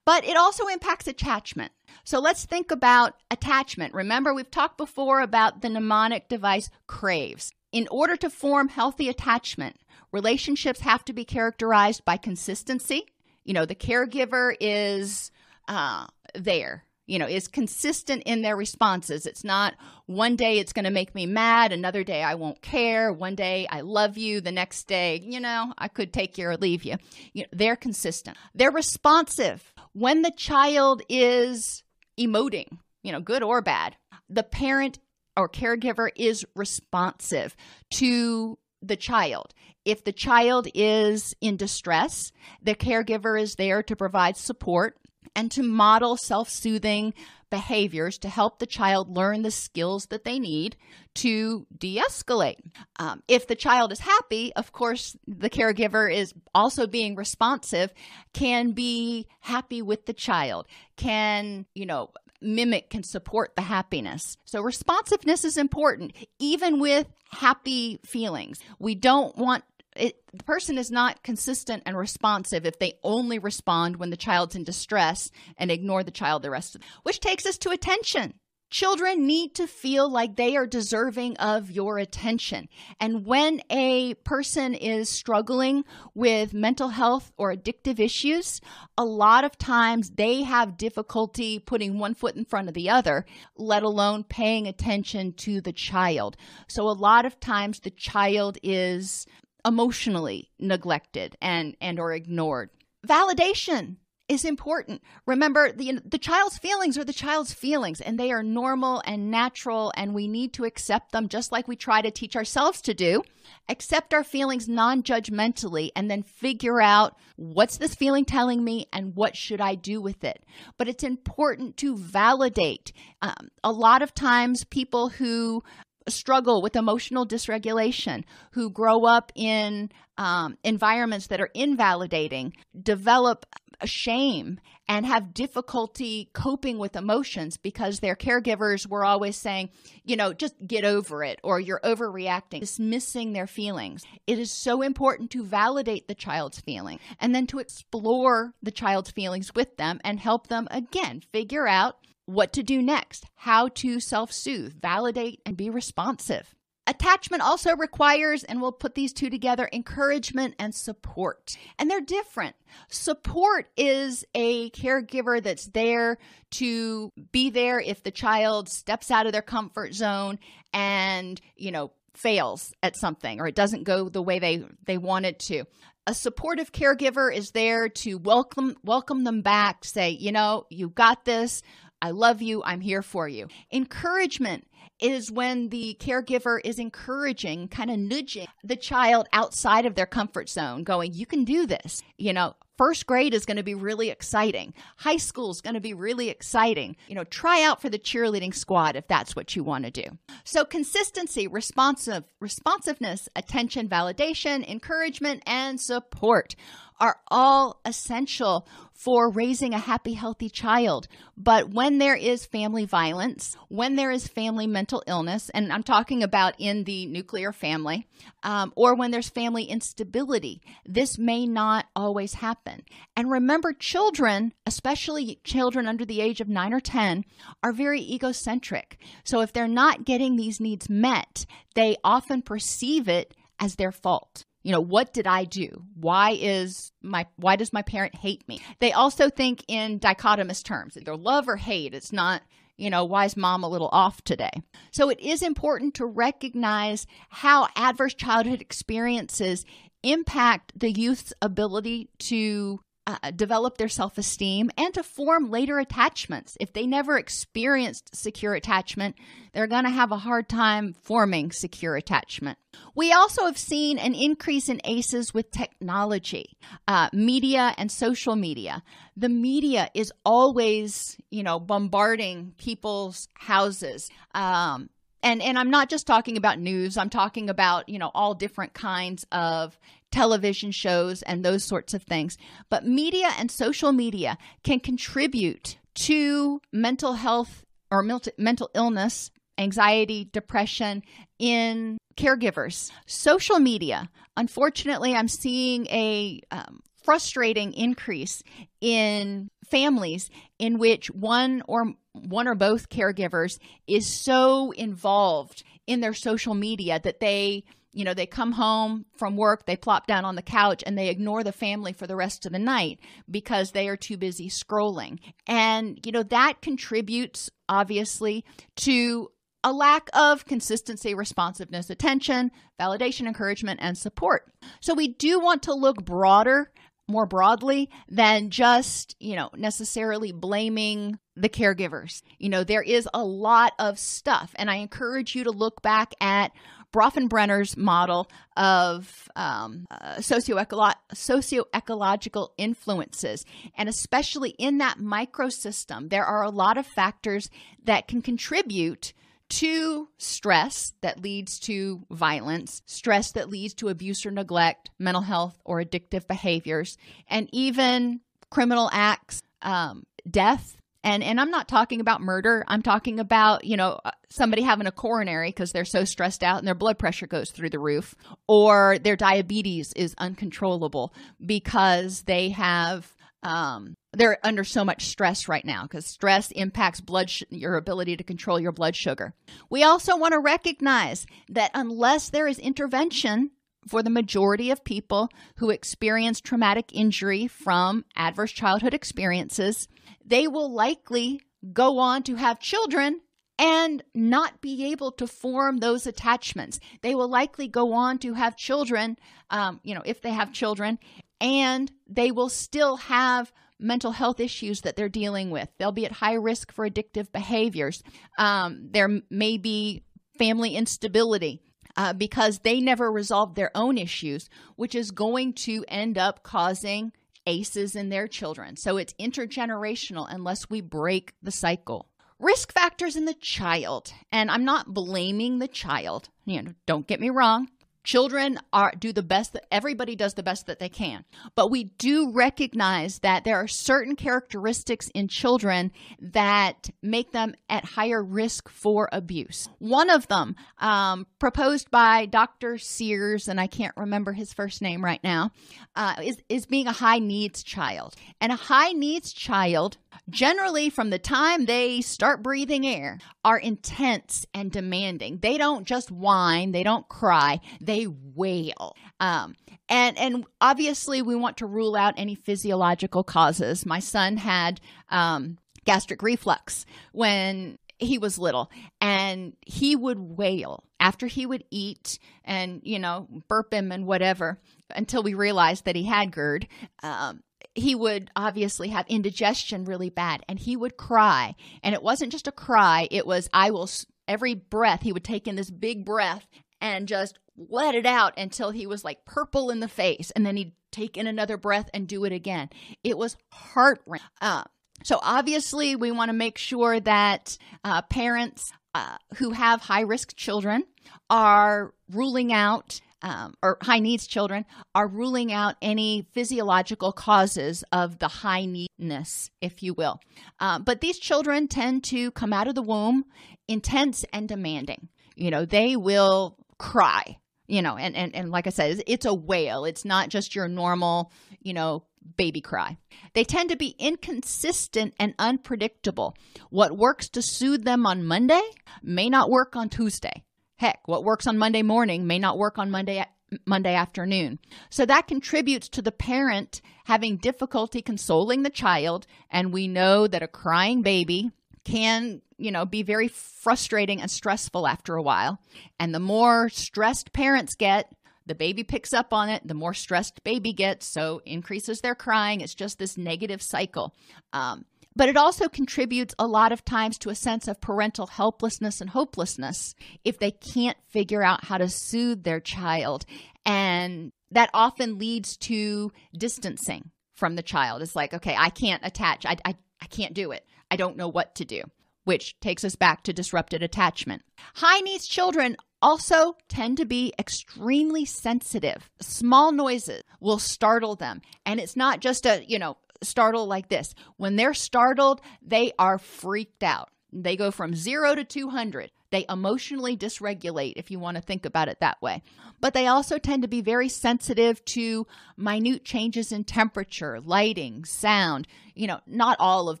[0.04, 1.70] but it also impacts attachment.
[2.02, 3.94] So let's think about attachment.
[3.94, 7.52] Remember, we've talked before about the mnemonic device CRAVES.
[7.76, 9.76] In order to form healthy attachment,
[10.10, 13.04] relationships have to be characterized by consistency.
[13.44, 15.30] You know, the caregiver is
[15.68, 19.26] uh, there, you know, is consistent in their responses.
[19.26, 19.74] It's not
[20.06, 23.66] one day it's going to make me mad, another day I won't care, one day
[23.68, 26.96] I love you, the next day, you know, I could take you or leave you.
[27.34, 28.38] you know, they're consistent.
[28.54, 29.74] They're responsive.
[29.92, 31.84] When the child is
[32.18, 33.96] emoting, you know, good or bad,
[34.30, 34.98] the parent
[35.36, 37.56] or caregiver is responsive
[37.94, 39.52] to the child.
[39.84, 44.96] If the child is in distress, the caregiver is there to provide support
[45.34, 47.14] and to model self soothing
[47.50, 50.76] behaviors to help the child learn the skills that they need
[51.14, 52.58] to de escalate.
[52.98, 57.92] Um, if the child is happy, of course, the caregiver is also being responsive,
[58.32, 64.36] can be happy with the child, can, you know, mimic can support the happiness.
[64.44, 68.58] So responsiveness is important, even with happy feelings.
[68.78, 73.96] We don't want it, the person is not consistent and responsive if they only respond
[73.96, 77.46] when the child's in distress and ignore the child the rest of the, which takes
[77.46, 78.34] us to attention
[78.68, 82.68] Children need to feel like they are deserving of your attention.
[82.98, 88.60] And when a person is struggling with mental health or addictive issues,
[88.98, 93.24] a lot of times they have difficulty putting one foot in front of the other,
[93.56, 96.36] let alone paying attention to the child.
[96.66, 99.26] So a lot of times the child is
[99.64, 102.70] emotionally neglected and and or ignored.
[103.06, 103.96] Validation
[104.28, 105.02] is important.
[105.24, 109.92] Remember, the, the child's feelings are the child's feelings, and they are normal and natural,
[109.96, 113.22] and we need to accept them just like we try to teach ourselves to do.
[113.68, 119.14] Accept our feelings non judgmentally, and then figure out what's this feeling telling me and
[119.14, 120.44] what should I do with it.
[120.76, 122.92] But it's important to validate.
[123.22, 125.62] Um, a lot of times, people who
[126.08, 133.46] struggle with emotional dysregulation, who grow up in um, environments that are invalidating, develop
[133.84, 139.68] shame and have difficulty coping with emotions because their caregivers were always saying,
[140.04, 144.04] you know, just get over it or you're overreacting, dismissing their feelings.
[144.26, 149.10] It is so important to validate the child's feeling and then to explore the child's
[149.10, 154.00] feelings with them and help them again figure out what to do next, how to
[154.00, 156.54] self soothe, validate, and be responsive.
[156.88, 161.56] Attachment also requires, and we'll put these two together, encouragement and support.
[161.80, 162.54] And they're different.
[162.88, 166.18] Support is a caregiver that's there
[166.52, 170.38] to be there if the child steps out of their comfort zone
[170.72, 175.26] and, you know, fails at something or it doesn't go the way they, they want
[175.26, 175.64] it to.
[176.06, 181.24] A supportive caregiver is there to welcome welcome them back, say, you know, you got
[181.24, 181.62] this.
[182.02, 182.62] I love you.
[182.64, 183.48] I'm here for you.
[183.72, 184.66] Encouragement
[185.00, 190.48] is when the caregiver is encouraging, kind of nudging the child outside of their comfort
[190.48, 192.02] zone, going, You can do this.
[192.16, 194.74] You know, First grade is going to be really exciting.
[194.98, 196.96] High school is going to be really exciting.
[197.08, 200.04] You know, try out for the cheerleading squad if that's what you want to do.
[200.44, 206.54] So consistency, responsive, responsiveness, attention, validation, encouragement, and support
[206.98, 211.06] are all essential for raising a happy, healthy child.
[211.36, 216.22] But when there is family violence, when there is family mental illness, and I'm talking
[216.22, 218.08] about in the nuclear family,
[218.42, 222.82] um, or when there's family instability, this may not always happen.
[223.14, 227.24] And remember, children, especially children under the age of nine or 10,
[227.62, 228.98] are very egocentric.
[229.24, 234.45] So if they're not getting these needs met, they often perceive it as their fault
[234.66, 235.84] you know what did i do?
[235.94, 238.60] Why is my why does my parent hate me?
[238.80, 241.94] They also think in dichotomous terms either love or hate.
[241.94, 242.42] It's not
[242.76, 244.50] you know why is mom a little off today?
[244.90, 249.64] So it is important to recognize how adverse childhood experiences
[250.02, 256.56] impact the youth's ability to uh, develop their self esteem and to form later attachments.
[256.58, 259.16] If they never experienced secure attachment,
[259.52, 262.58] they're going to have a hard time forming secure attachment.
[262.94, 266.56] We also have seen an increase in ACEs with technology,
[266.88, 268.82] uh, media, and social media.
[269.16, 274.10] The media is always, you know, bombarding people's houses.
[274.34, 274.90] Um,
[275.22, 276.96] and and I'm not just talking about news.
[276.96, 279.78] I'm talking about you know all different kinds of
[280.10, 282.38] television shows and those sorts of things.
[282.70, 291.02] But media and social media can contribute to mental health or mental illness, anxiety, depression
[291.38, 292.90] in caregivers.
[293.06, 298.42] Social media, unfortunately, I'm seeing a um, frustrating increase
[298.80, 306.14] in families in which one or one or both caregivers is so involved in their
[306.14, 307.64] social media that they
[307.96, 311.08] you know they come home from work they plop down on the couch and they
[311.08, 315.18] ignore the family for the rest of the night because they are too busy scrolling
[315.46, 318.44] and you know that contributes obviously
[318.76, 319.30] to
[319.64, 324.52] a lack of consistency, responsiveness, attention, validation, encouragement, and support.
[324.80, 326.70] So we do want to look broader
[327.08, 332.22] more broadly than just, you know, necessarily blaming the caregivers.
[332.38, 336.14] You know, there is a lot of stuff, and I encourage you to look back
[336.20, 336.52] at
[336.92, 343.44] Bronfenbrenner's model of um, uh, socio-ecological influences.
[343.76, 347.50] And especially in that microsystem, there are a lot of factors
[347.84, 349.12] that can contribute
[349.48, 355.60] to stress that leads to violence, stress that leads to abuse or neglect, mental health
[355.64, 358.20] or addictive behaviors, and even
[358.50, 360.76] criminal acts, um, death.
[361.06, 362.64] And, and I'm not talking about murder.
[362.66, 366.58] I'm talking about, you know, uh, somebody having a coronary because they're so stressed out
[366.58, 368.16] and their blood pressure goes through the roof,
[368.48, 373.14] or their diabetes is uncontrollable because they have
[373.44, 378.16] um, they're under so much stress right now because stress impacts blood sh- your ability
[378.16, 379.32] to control your blood sugar.
[379.70, 383.52] We also want to recognize that unless there is intervention
[383.88, 389.88] for the majority of people who experience traumatic injury from adverse childhood experiences,
[390.24, 391.40] they will likely
[391.72, 393.20] go on to have children
[393.58, 396.78] and not be able to form those attachments.
[397.02, 399.16] They will likely go on to have children,
[399.50, 400.98] um, you know, if they have children,
[401.40, 405.68] and they will still have mental health issues that they're dealing with.
[405.78, 408.02] They'll be at high risk for addictive behaviors.
[408.38, 410.02] Um, there may be
[410.38, 411.62] family instability.
[411.96, 417.10] Uh, because they never resolved their own issues, which is going to end up causing
[417.46, 418.76] ACEs in their children.
[418.76, 422.08] So it's intergenerational unless we break the cycle.
[422.38, 426.28] Risk factors in the child, and I'm not blaming the child.
[426.44, 427.68] You know, don't get me wrong
[428.06, 431.24] children are do the best that everybody does the best that they can.
[431.54, 435.90] But we do recognize that there are certain characteristics in children
[436.20, 439.68] that make them at higher risk for abuse.
[439.78, 445.04] One of them um, proposed by dr sears and i can't remember his first name
[445.04, 445.50] right now
[445.96, 448.14] uh, is, is being a high needs child.
[448.40, 454.46] And a high needs child generally from the time they start breathing air are intense
[454.54, 458.94] and demanding they don't just whine they don't cry they wail.
[459.20, 459.54] Um,
[459.88, 463.86] and and obviously we want to rule out any physiological causes.
[463.86, 471.26] My son had um, gastric reflux when he was little and he would wail after
[471.26, 476.04] he would eat and you know burp him and whatever until we realized that he
[476.04, 476.68] had GERD.
[477.02, 477.42] Um,
[477.76, 482.48] he would obviously have indigestion really bad and he would cry and it wasn't just
[482.48, 483.88] a cry it was i will
[484.28, 486.46] every breath he would take in this big breath
[486.80, 490.30] and just let it out until he was like purple in the face.
[490.32, 492.68] And then he'd take in another breath and do it again.
[493.02, 494.28] It was heart wrenching.
[494.40, 494.64] Uh,
[495.04, 500.34] so, obviously, we want to make sure that uh, parents uh, who have high risk
[500.36, 500.84] children
[501.28, 504.64] are ruling out um, or high needs children
[504.94, 510.20] are ruling out any physiological causes of the high needness, if you will.
[510.60, 513.24] Um, but these children tend to come out of the womb
[513.66, 515.08] intense and demanding.
[515.34, 519.34] You know, they will cry, you know, and, and, and like I said, it's a
[519.34, 519.86] wail.
[519.86, 522.04] It's not just your normal, you know,
[522.36, 522.96] baby cry.
[523.34, 526.36] They tend to be inconsistent and unpredictable.
[526.70, 528.62] What works to soothe them on Monday
[529.02, 530.44] may not work on Tuesday.
[530.76, 533.24] Heck, what works on Monday morning may not work on Monday
[533.64, 534.58] Monday afternoon.
[534.90, 540.42] So that contributes to the parent having difficulty consoling the child and we know that
[540.42, 541.52] a crying baby
[541.84, 545.60] can, you know, be very frustrating and stressful after a while.
[546.00, 548.12] And the more stressed parents get,
[548.46, 552.60] the baby picks up on it, the more stressed baby gets, so increases their crying.
[552.60, 554.14] It's just this negative cycle.
[554.52, 554.84] Um,
[555.16, 559.10] but it also contributes a lot of times to a sense of parental helplessness and
[559.10, 559.94] hopelessness
[560.24, 563.24] if they can't figure out how to soothe their child.
[563.64, 568.02] And that often leads to distancing from the child.
[568.02, 570.64] It's like, okay, I can't attach, I, I, I can't do it.
[570.90, 571.82] I don't know what to do,
[572.24, 574.42] which takes us back to disrupted attachment.
[574.74, 579.10] High needs children also tend to be extremely sensitive.
[579.20, 581.40] Small noises will startle them.
[581.64, 584.14] And it's not just a, you know, startle like this.
[584.36, 587.10] When they're startled, they are freaked out.
[587.32, 589.10] They go from zero to 200.
[589.30, 592.42] They emotionally dysregulate, if you want to think about it that way.
[592.80, 598.68] But they also tend to be very sensitive to minute changes in temperature, lighting, sound,
[598.94, 600.00] you know, not all of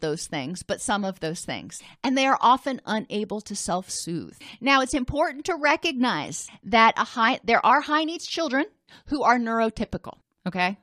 [0.00, 1.82] those things, but some of those things.
[2.04, 4.36] And they are often unable to self soothe.
[4.60, 8.66] Now, it's important to recognize that a high, there are high needs children
[9.06, 10.78] who are neurotypical, okay?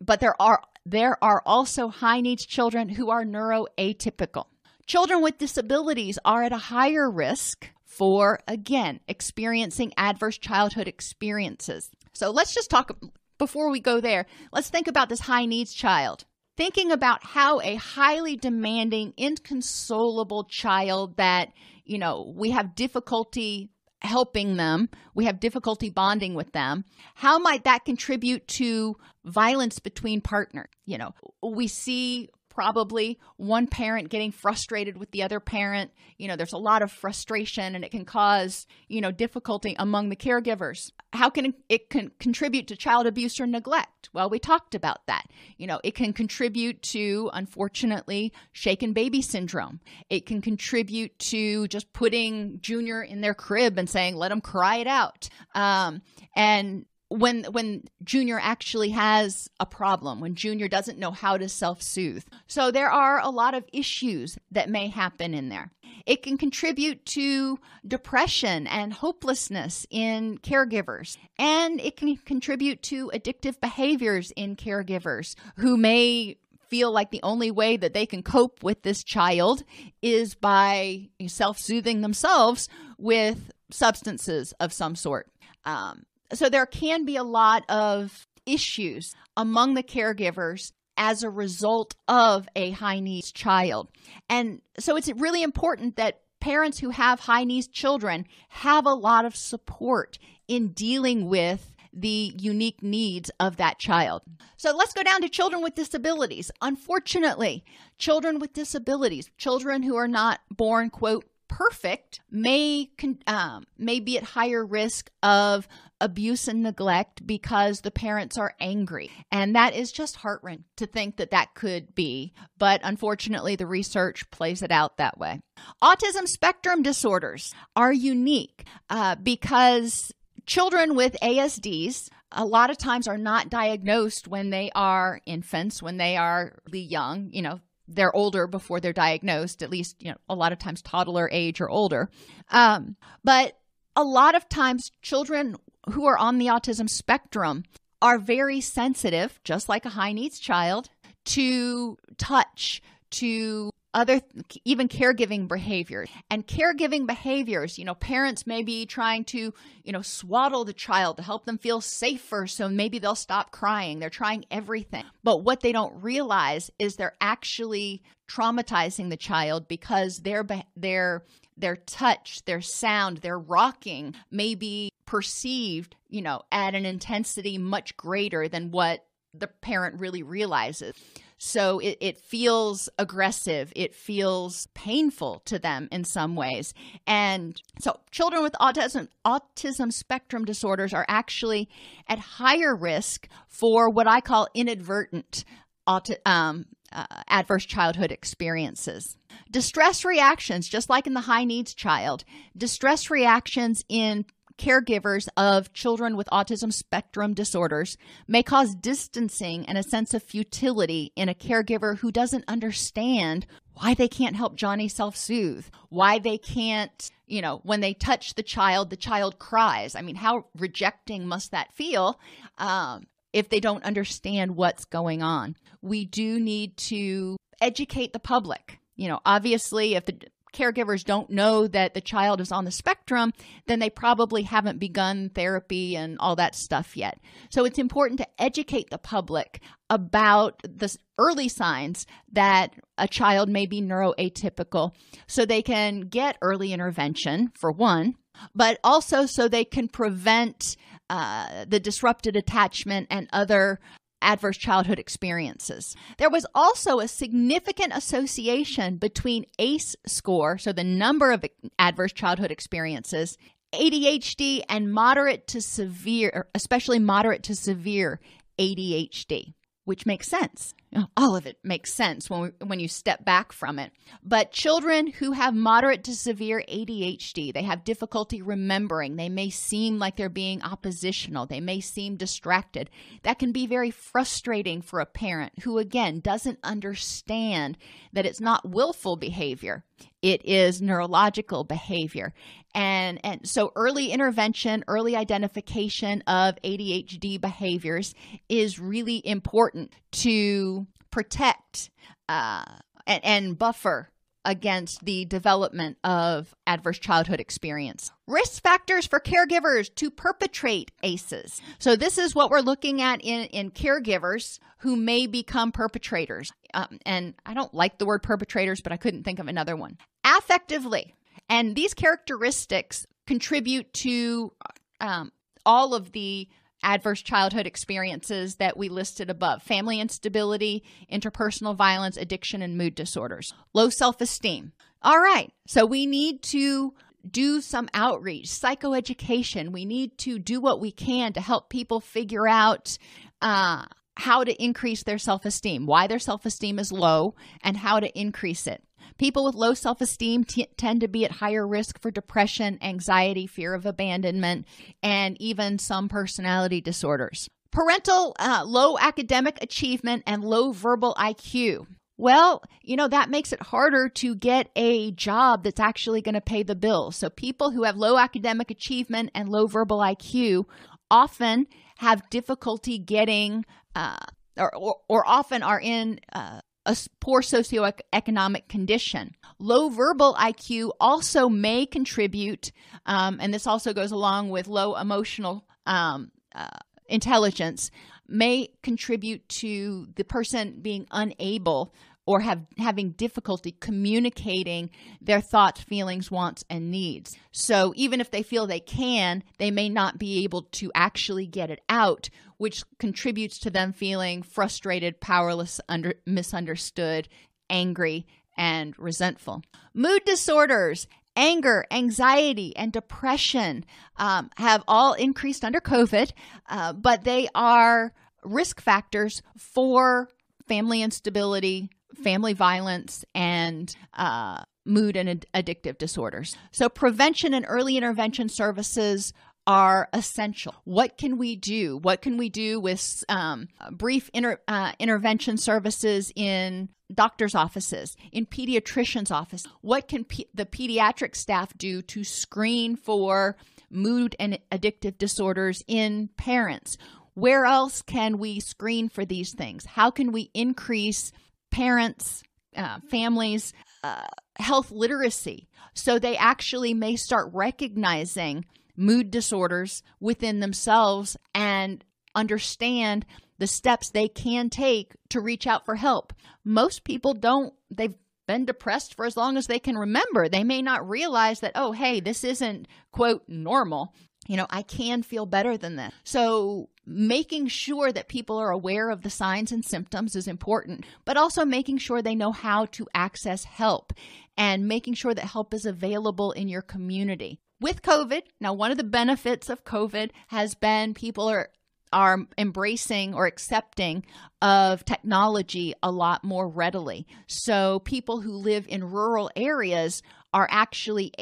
[0.00, 4.46] But there are there are also high needs children who are neuroatypical.
[4.86, 11.90] Children with disabilities are at a higher risk for, again, experiencing adverse childhood experiences.
[12.12, 12.96] So let's just talk,
[13.36, 16.24] before we go there, let's think about this high needs child.
[16.56, 21.52] Thinking about how a highly demanding, inconsolable child that,
[21.84, 23.70] you know, we have difficulty
[24.02, 26.84] helping them, we have difficulty bonding with them.
[27.14, 30.68] How might that contribute to violence between partners?
[30.84, 35.90] You know, we see probably one parent getting frustrated with the other parent.
[36.16, 40.08] You know, there's a lot of frustration and it can cause, you know, difficulty among
[40.08, 40.90] the caregivers.
[41.12, 44.08] How can it can contribute to child abuse or neglect?
[44.14, 45.26] Well, we talked about that.
[45.58, 49.80] You know, it can contribute to unfortunately shaken baby syndrome.
[50.08, 54.76] It can contribute to just putting Junior in their crib and saying, "Let them cry
[54.76, 56.00] it out." Um,
[56.34, 62.24] and when when junior actually has a problem when junior doesn't know how to self-soothe.
[62.46, 65.70] So there are a lot of issues that may happen in there.
[66.04, 71.16] It can contribute to depression and hopelessness in caregivers.
[71.38, 76.38] And it can contribute to addictive behaviors in caregivers who may
[76.68, 79.62] feel like the only way that they can cope with this child
[80.02, 85.28] is by self-soothing themselves with substances of some sort.
[85.64, 91.94] Um, so there can be a lot of issues among the caregivers as a result
[92.08, 93.88] of a high needs child.
[94.28, 99.24] And so it's really important that parents who have high needs children have a lot
[99.24, 100.18] of support
[100.48, 104.22] in dealing with the unique needs of that child.
[104.56, 106.50] So let's go down to children with disabilities.
[106.60, 107.64] Unfortunately,
[107.98, 112.90] children with disabilities, children who are not born, quote, perfect, may,
[113.26, 115.68] um, may be at higher risk of
[116.00, 119.10] abuse and neglect because the parents are angry.
[119.30, 122.32] And that is just heart wrenching to think that that could be.
[122.58, 125.40] But unfortunately, the research plays it out that way.
[125.82, 130.12] Autism spectrum disorders are unique uh, because
[130.46, 135.96] children with ASDs a lot of times are not diagnosed when they are infants, when
[135.96, 140.16] they are really young, you know, they're older before they're diagnosed, at least, you know,
[140.28, 142.10] a lot of times toddler age or older.
[142.50, 143.58] Um, but
[143.94, 145.56] a lot of times children
[145.90, 147.64] who are on the autism spectrum
[148.02, 150.90] are very sensitive, just like a high needs child,
[151.24, 154.20] to touch, to other
[154.64, 156.08] even caregiving behaviors.
[156.30, 161.16] And caregiving behaviors you know parents may be trying to you know swaddle the child
[161.16, 163.98] to help them feel safer so maybe they'll stop crying.
[163.98, 165.04] They're trying everything.
[165.24, 171.24] But what they don't realize is they're actually traumatizing the child because their their
[171.56, 177.96] their touch their sound their rocking may be perceived, you know, at an intensity much
[177.96, 180.94] greater than what the parent really realizes.
[181.38, 183.72] So it, it feels aggressive.
[183.76, 186.72] It feels painful to them in some ways.
[187.06, 191.68] And so children with autism, autism spectrum disorders are actually
[192.08, 195.44] at higher risk for what I call inadvertent
[195.86, 199.16] um, uh, adverse childhood experiences.
[199.50, 202.24] Distress reactions, just like in the high needs child,
[202.56, 204.24] distress reactions in
[204.58, 207.96] caregivers of children with autism spectrum disorders
[208.26, 213.94] may cause distancing and a sense of futility in a caregiver who doesn't understand why
[213.94, 218.42] they can't help Johnny self soothe, why they can't, you know, when they touch the
[218.42, 219.94] child, the child cries.
[219.94, 222.18] I mean, how rejecting must that feel
[222.58, 225.56] um, if they don't understand what's going on?
[225.82, 228.78] We do need to educate the public.
[228.96, 230.18] You know, obviously, if the
[230.56, 233.32] caregivers don't know that the child is on the spectrum,
[233.66, 237.20] then they probably haven't begun therapy and all that stuff yet.
[237.50, 243.66] So it's important to educate the public about the early signs that a child may
[243.66, 244.92] be neuroatypical
[245.26, 248.14] so they can get early intervention, for one,
[248.54, 250.76] but also so they can prevent
[251.08, 253.78] uh, the disrupted attachment and other
[254.22, 255.94] adverse childhood experiences.
[256.18, 261.44] There was also a significant association between ACE score, so the number of
[261.78, 263.36] adverse childhood experiences,
[263.72, 268.20] ADHD, and moderate to severe, especially moderate to severe
[268.58, 269.54] ADHD
[269.86, 270.74] which makes sense.
[271.16, 273.92] All of it makes sense when we, when you step back from it.
[274.22, 279.16] But children who have moderate to severe ADHD, they have difficulty remembering.
[279.16, 281.46] They may seem like they're being oppositional.
[281.46, 282.88] They may seem distracted.
[283.24, 287.76] That can be very frustrating for a parent who again doesn't understand
[288.12, 289.84] that it's not willful behavior
[290.22, 292.32] it is neurological behavior
[292.74, 298.14] and and so early intervention early identification of adhd behaviors
[298.48, 301.90] is really important to protect
[302.28, 302.64] uh,
[303.06, 304.10] and, and buffer
[304.44, 308.12] against the development of adverse childhood experience.
[308.28, 311.60] Risk factors for caregivers to perpetrate ACEs.
[311.78, 316.52] So, this is what we're looking at in, in caregivers who may become perpetrators.
[316.74, 319.98] Um, and I don't like the word perpetrators, but I couldn't think of another one
[320.24, 321.14] affectively.
[321.48, 324.52] And these characteristics contribute to
[325.00, 325.32] um,
[325.64, 326.48] all of the
[326.82, 333.52] adverse childhood experiences that we listed above family instability, interpersonal violence, addiction, and mood disorders,
[333.72, 334.72] low self esteem.
[335.02, 336.94] All right, so we need to
[337.28, 339.72] do some outreach, psychoeducation.
[339.72, 342.98] We need to do what we can to help people figure out
[343.42, 343.84] uh,
[344.16, 348.18] how to increase their self esteem, why their self esteem is low, and how to
[348.18, 348.82] increase it.
[349.18, 353.46] People with low self esteem t- tend to be at higher risk for depression, anxiety,
[353.46, 354.66] fear of abandonment,
[355.02, 357.48] and even some personality disorders.
[357.70, 361.86] Parental uh, low academic achievement and low verbal IQ.
[362.18, 366.40] Well, you know, that makes it harder to get a job that's actually going to
[366.40, 367.16] pay the bills.
[367.16, 370.64] So, people who have low academic achievement and low verbal IQ
[371.10, 371.66] often
[371.98, 373.64] have difficulty getting,
[373.94, 374.16] uh,
[374.56, 379.34] or, or, or, often are in uh, a poor socioeconomic condition.
[379.58, 382.72] Low verbal IQ also may contribute,
[383.04, 386.68] um, and this also goes along with low emotional um, uh,
[387.08, 387.90] intelligence,
[388.28, 391.92] may contribute to the person being unable
[392.26, 397.36] or have having difficulty communicating their thoughts, feelings, wants, and needs.
[397.52, 401.70] So even if they feel they can, they may not be able to actually get
[401.70, 407.28] it out, which contributes to them feeling frustrated, powerless, under, misunderstood,
[407.70, 409.62] angry, and resentful.
[409.94, 411.06] Mood disorders
[411.36, 413.84] anger, anxiety, and depression
[414.16, 416.32] um, have all increased under COVID,
[416.68, 418.12] uh, but they are
[418.42, 420.30] risk factors for
[420.66, 426.56] family instability, family violence, and uh, mood and ad- addictive disorders.
[426.70, 429.32] So, prevention and early intervention services
[429.66, 430.74] are essential.
[430.84, 431.98] What can we do?
[431.98, 438.46] What can we do with um, brief inter, uh, intervention services in doctor's offices, in
[438.46, 439.64] pediatricians' office?
[439.80, 443.56] What can pe- the pediatric staff do to screen for
[443.90, 446.96] mood and addictive disorders in parents?
[447.34, 449.84] Where else can we screen for these things?
[449.84, 451.32] How can we increase
[451.70, 452.42] parents,
[452.76, 454.26] uh, families, uh,
[454.58, 455.68] health literacy.
[455.94, 458.64] So they actually may start recognizing
[458.96, 462.04] mood disorders within themselves and
[462.34, 463.26] understand
[463.58, 466.32] the steps they can take to reach out for help.
[466.64, 468.14] Most people don't, they've
[468.46, 470.48] been depressed for as long as they can remember.
[470.48, 474.14] They may not realize that, oh, hey, this isn't, quote, normal.
[474.48, 476.12] you know, I can feel better than this.
[476.24, 481.36] So, making sure that people are aware of the signs and symptoms is important, but
[481.36, 484.12] also making sure they know how to access help
[484.56, 487.60] and making sure that help is available in your community.
[487.80, 491.68] With COVID, now one of the benefits of COVID has been people are
[492.12, 494.24] are embracing or accepting
[494.62, 497.26] of technology a lot more readily.
[497.48, 500.22] So people who live in rural areas
[500.54, 501.32] are actually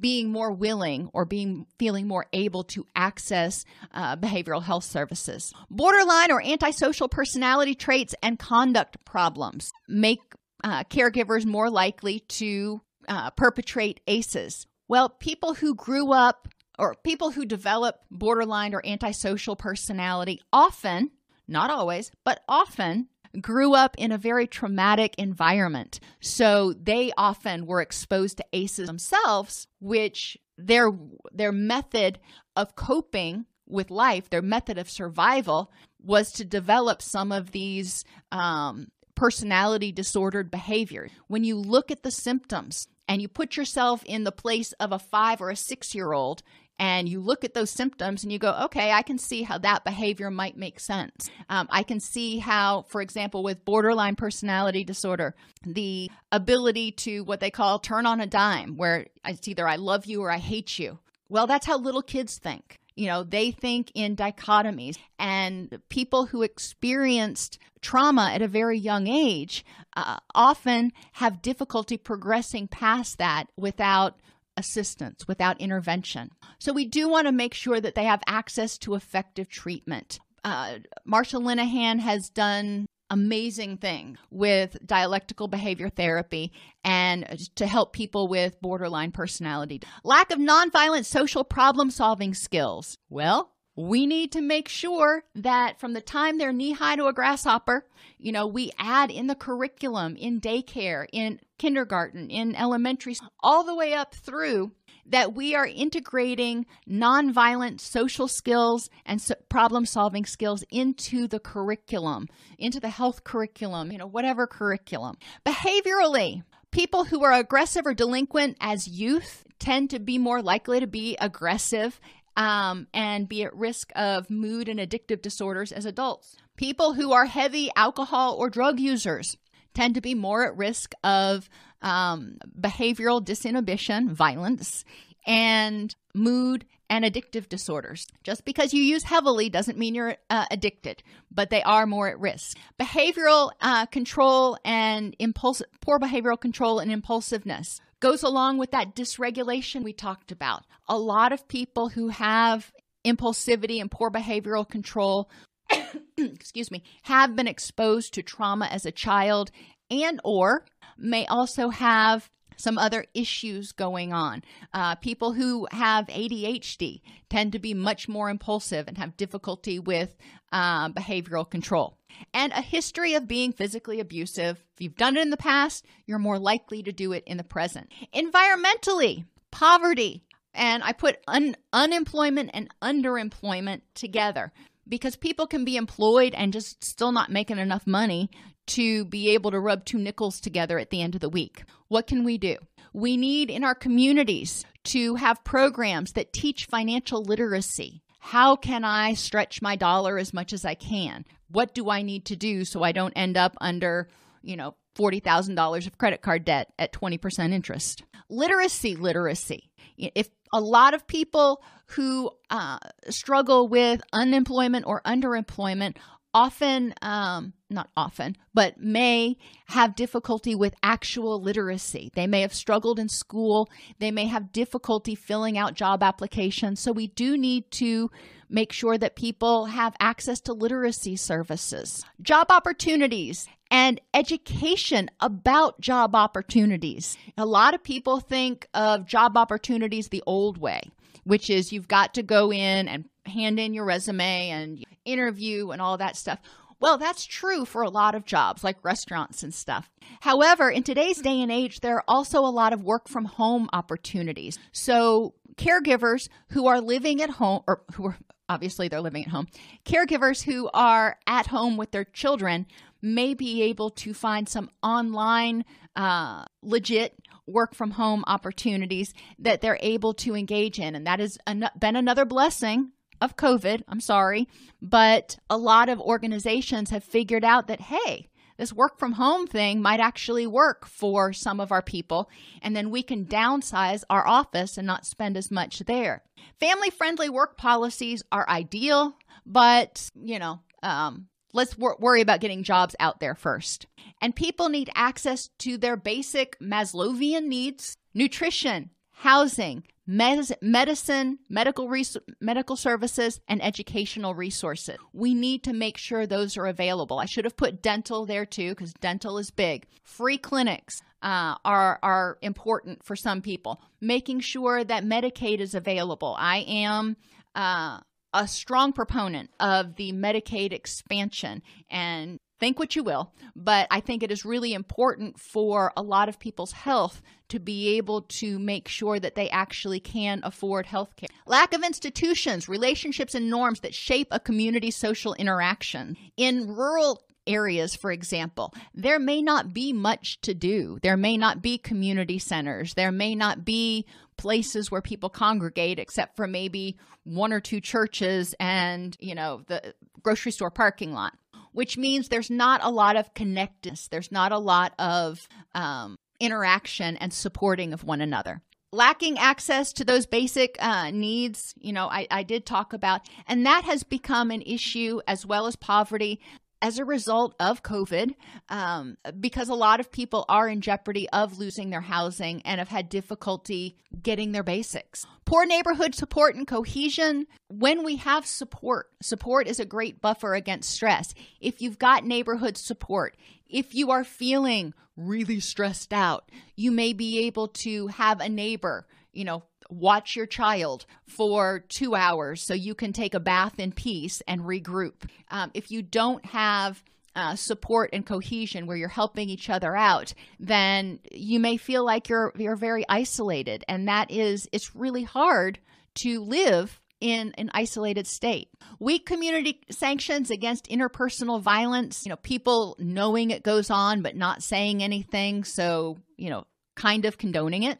[0.00, 5.52] being more willing or being feeling more able to access uh, behavioral health services.
[5.70, 10.20] Borderline or antisocial personality traits and conduct problems make
[10.64, 14.66] uh, caregivers more likely to uh, perpetrate ACEs.
[14.88, 21.10] Well, people who grew up or people who develop borderline or antisocial personality often,
[21.46, 23.08] not always, but often
[23.40, 26.00] grew up in a very traumatic environment.
[26.20, 30.90] So they often were exposed to ACEs themselves, which their
[31.32, 32.18] their method
[32.56, 35.70] of coping with life, their method of survival
[36.02, 41.10] was to develop some of these um, personality disordered behaviors.
[41.26, 44.98] When you look at the symptoms and you put yourself in the place of a
[44.98, 46.42] five or a six year old
[46.78, 49.84] and you look at those symptoms and you go, okay, I can see how that
[49.84, 51.28] behavior might make sense.
[51.48, 57.40] Um, I can see how, for example, with borderline personality disorder, the ability to what
[57.40, 60.78] they call turn on a dime, where it's either I love you or I hate
[60.78, 60.98] you.
[61.28, 62.78] Well, that's how little kids think.
[62.94, 64.98] You know, they think in dichotomies.
[65.18, 69.64] And people who experienced trauma at a very young age
[69.96, 74.16] uh, often have difficulty progressing past that without
[74.58, 76.30] assistance, without intervention.
[76.58, 80.18] So we do want to make sure that they have access to effective treatment.
[80.44, 86.52] Uh, Marsha Linehan has done amazing thing with dialectical behavior therapy
[86.84, 89.80] and to help people with borderline personality.
[90.04, 92.98] Lack of nonviolent social problem solving skills.
[93.08, 97.12] Well, we need to make sure that from the time they're knee high to a
[97.12, 97.86] grasshopper,
[98.18, 103.76] you know, we add in the curriculum, in daycare, in kindergarten, in elementary, all the
[103.76, 104.72] way up through
[105.06, 112.26] that we are integrating nonviolent social skills and so problem solving skills into the curriculum,
[112.58, 115.16] into the health curriculum, you know, whatever curriculum.
[115.46, 120.86] Behaviorally, people who are aggressive or delinquent as youth tend to be more likely to
[120.86, 122.00] be aggressive
[122.38, 126.36] um, and be at risk of mood and addictive disorders as adults.
[126.56, 129.36] People who are heavy alcohol or drug users
[129.74, 131.50] tend to be more at risk of
[131.82, 134.84] um, behavioral disinhibition, violence,
[135.26, 138.06] and mood and addictive disorders.
[138.22, 142.18] Just because you use heavily doesn't mean you're uh, addicted, but they are more at
[142.18, 142.56] risk.
[142.80, 149.82] Behavioral uh, control and impulse, poor behavioral control and impulsiveness goes along with that dysregulation
[149.82, 150.64] we talked about.
[150.88, 152.70] A lot of people who have
[153.06, 155.30] impulsivity and poor behavioral control
[156.16, 159.50] excuse me have been exposed to trauma as a child
[159.90, 162.28] and or may also have
[162.58, 164.42] some other issues going on.
[164.74, 167.00] Uh, people who have ADHD
[167.30, 170.16] tend to be much more impulsive and have difficulty with
[170.52, 171.96] uh, behavioral control.
[172.34, 174.64] And a history of being physically abusive.
[174.74, 177.44] If you've done it in the past, you're more likely to do it in the
[177.44, 177.92] present.
[178.14, 180.24] Environmentally, poverty.
[180.52, 184.52] And I put un- unemployment and underemployment together
[184.88, 188.30] because people can be employed and just still not making enough money
[188.68, 191.64] to be able to rub two nickels together at the end of the week.
[191.88, 192.56] What can we do?
[192.92, 198.02] We need in our communities to have programs that teach financial literacy.
[198.18, 201.24] How can I stretch my dollar as much as I can?
[201.50, 204.08] What do I need to do so I don't end up under,
[204.42, 208.02] you know, $40,000 of credit card debt at 20% interest?
[208.28, 209.70] Literacy, literacy.
[209.96, 215.96] If a lot of people who uh, struggle with unemployment or underemployment
[216.34, 222.10] often, um, not often, but may have difficulty with actual literacy.
[222.14, 223.68] They may have struggled in school.
[223.98, 226.80] They may have difficulty filling out job applications.
[226.80, 228.10] So we do need to
[228.48, 236.14] make sure that people have access to literacy services, job opportunities, and education about job
[236.14, 237.18] opportunities.
[237.36, 240.80] A lot of people think of job opportunities the old way,
[241.24, 245.82] which is you've got to go in and hand in your resume and interview and
[245.82, 246.38] all that stuff.
[246.80, 249.90] Well, that's true for a lot of jobs like restaurants and stuff.
[250.20, 253.68] However, in today's day and age, there are also a lot of work from home
[253.72, 254.58] opportunities.
[254.72, 258.16] So, caregivers who are living at home, or who are
[258.48, 259.48] obviously they're living at home,
[259.84, 262.66] caregivers who are at home with their children
[263.02, 265.64] may be able to find some online,
[265.96, 267.14] uh, legit
[267.46, 270.94] work from home opportunities that they're able to engage in.
[270.94, 271.38] And that has
[271.78, 273.82] been another blessing of COVID.
[273.88, 274.48] I'm sorry.
[274.80, 279.80] But a lot of organizations have figured out that, hey, this work from home thing
[279.80, 282.28] might actually work for some of our people.
[282.60, 286.24] And then we can downsize our office and not spend as much there.
[286.58, 289.14] Family friendly work policies are ideal,
[289.46, 293.86] but, you know, um, let's wor- worry about getting jobs out there first.
[294.20, 302.76] And people need access to their basic Maslowian needs nutrition, housing, medicine, medical res- medical
[302.76, 304.96] services, and educational resources.
[305.12, 307.18] We need to make sure those are available.
[307.18, 309.86] I should have put dental there too because dental is big.
[310.02, 311.02] Free clinics.
[311.20, 313.82] Uh, are are important for some people.
[314.00, 316.36] Making sure that Medicaid is available.
[316.38, 317.16] I am
[317.56, 317.98] uh,
[318.32, 324.22] a strong proponent of the Medicaid expansion and think what you will, but I think
[324.22, 328.88] it is really important for a lot of people's health to be able to make
[328.88, 331.28] sure that they actually can afford health care.
[331.46, 336.16] Lack of institutions, relationships, and norms that shape a community's social interaction.
[336.36, 340.98] In rural areas, for example, there may not be much to do.
[341.02, 342.94] There may not be community centers.
[342.94, 344.04] There may not be
[344.36, 349.94] places where people congregate except for maybe one or two churches and, you know, the
[350.22, 351.32] grocery store parking lot
[351.78, 354.08] which means there's not a lot of connectedness.
[354.08, 358.62] There's not a lot of um, interaction and supporting of one another.
[358.90, 363.64] Lacking access to those basic uh, needs, you know, I, I did talk about, and
[363.64, 366.40] that has become an issue as well as poverty
[366.80, 368.34] as a result of COVID,
[368.68, 372.88] um, because a lot of people are in jeopardy of losing their housing and have
[372.88, 375.26] had difficulty getting their basics.
[375.44, 377.46] Poor neighborhood support and cohesion.
[377.68, 381.34] When we have support, support is a great buffer against stress.
[381.60, 383.36] If you've got neighborhood support,
[383.68, 389.06] if you are feeling really stressed out, you may be able to have a neighbor,
[389.32, 393.92] you know, watch your child for two hours so you can take a bath in
[393.92, 395.28] peace and regroup.
[395.50, 397.02] Um, if you don't have
[397.34, 402.28] uh, support and cohesion where you're helping each other out, then you may feel like
[402.28, 405.78] you're you're very isolated, and that is it's really hard
[406.16, 408.68] to live in an isolated state.
[408.98, 414.62] Weak community sanctions against interpersonal violence, you know, people knowing it goes on but not
[414.62, 416.64] saying anything, so, you know,
[416.96, 417.98] kind of condoning it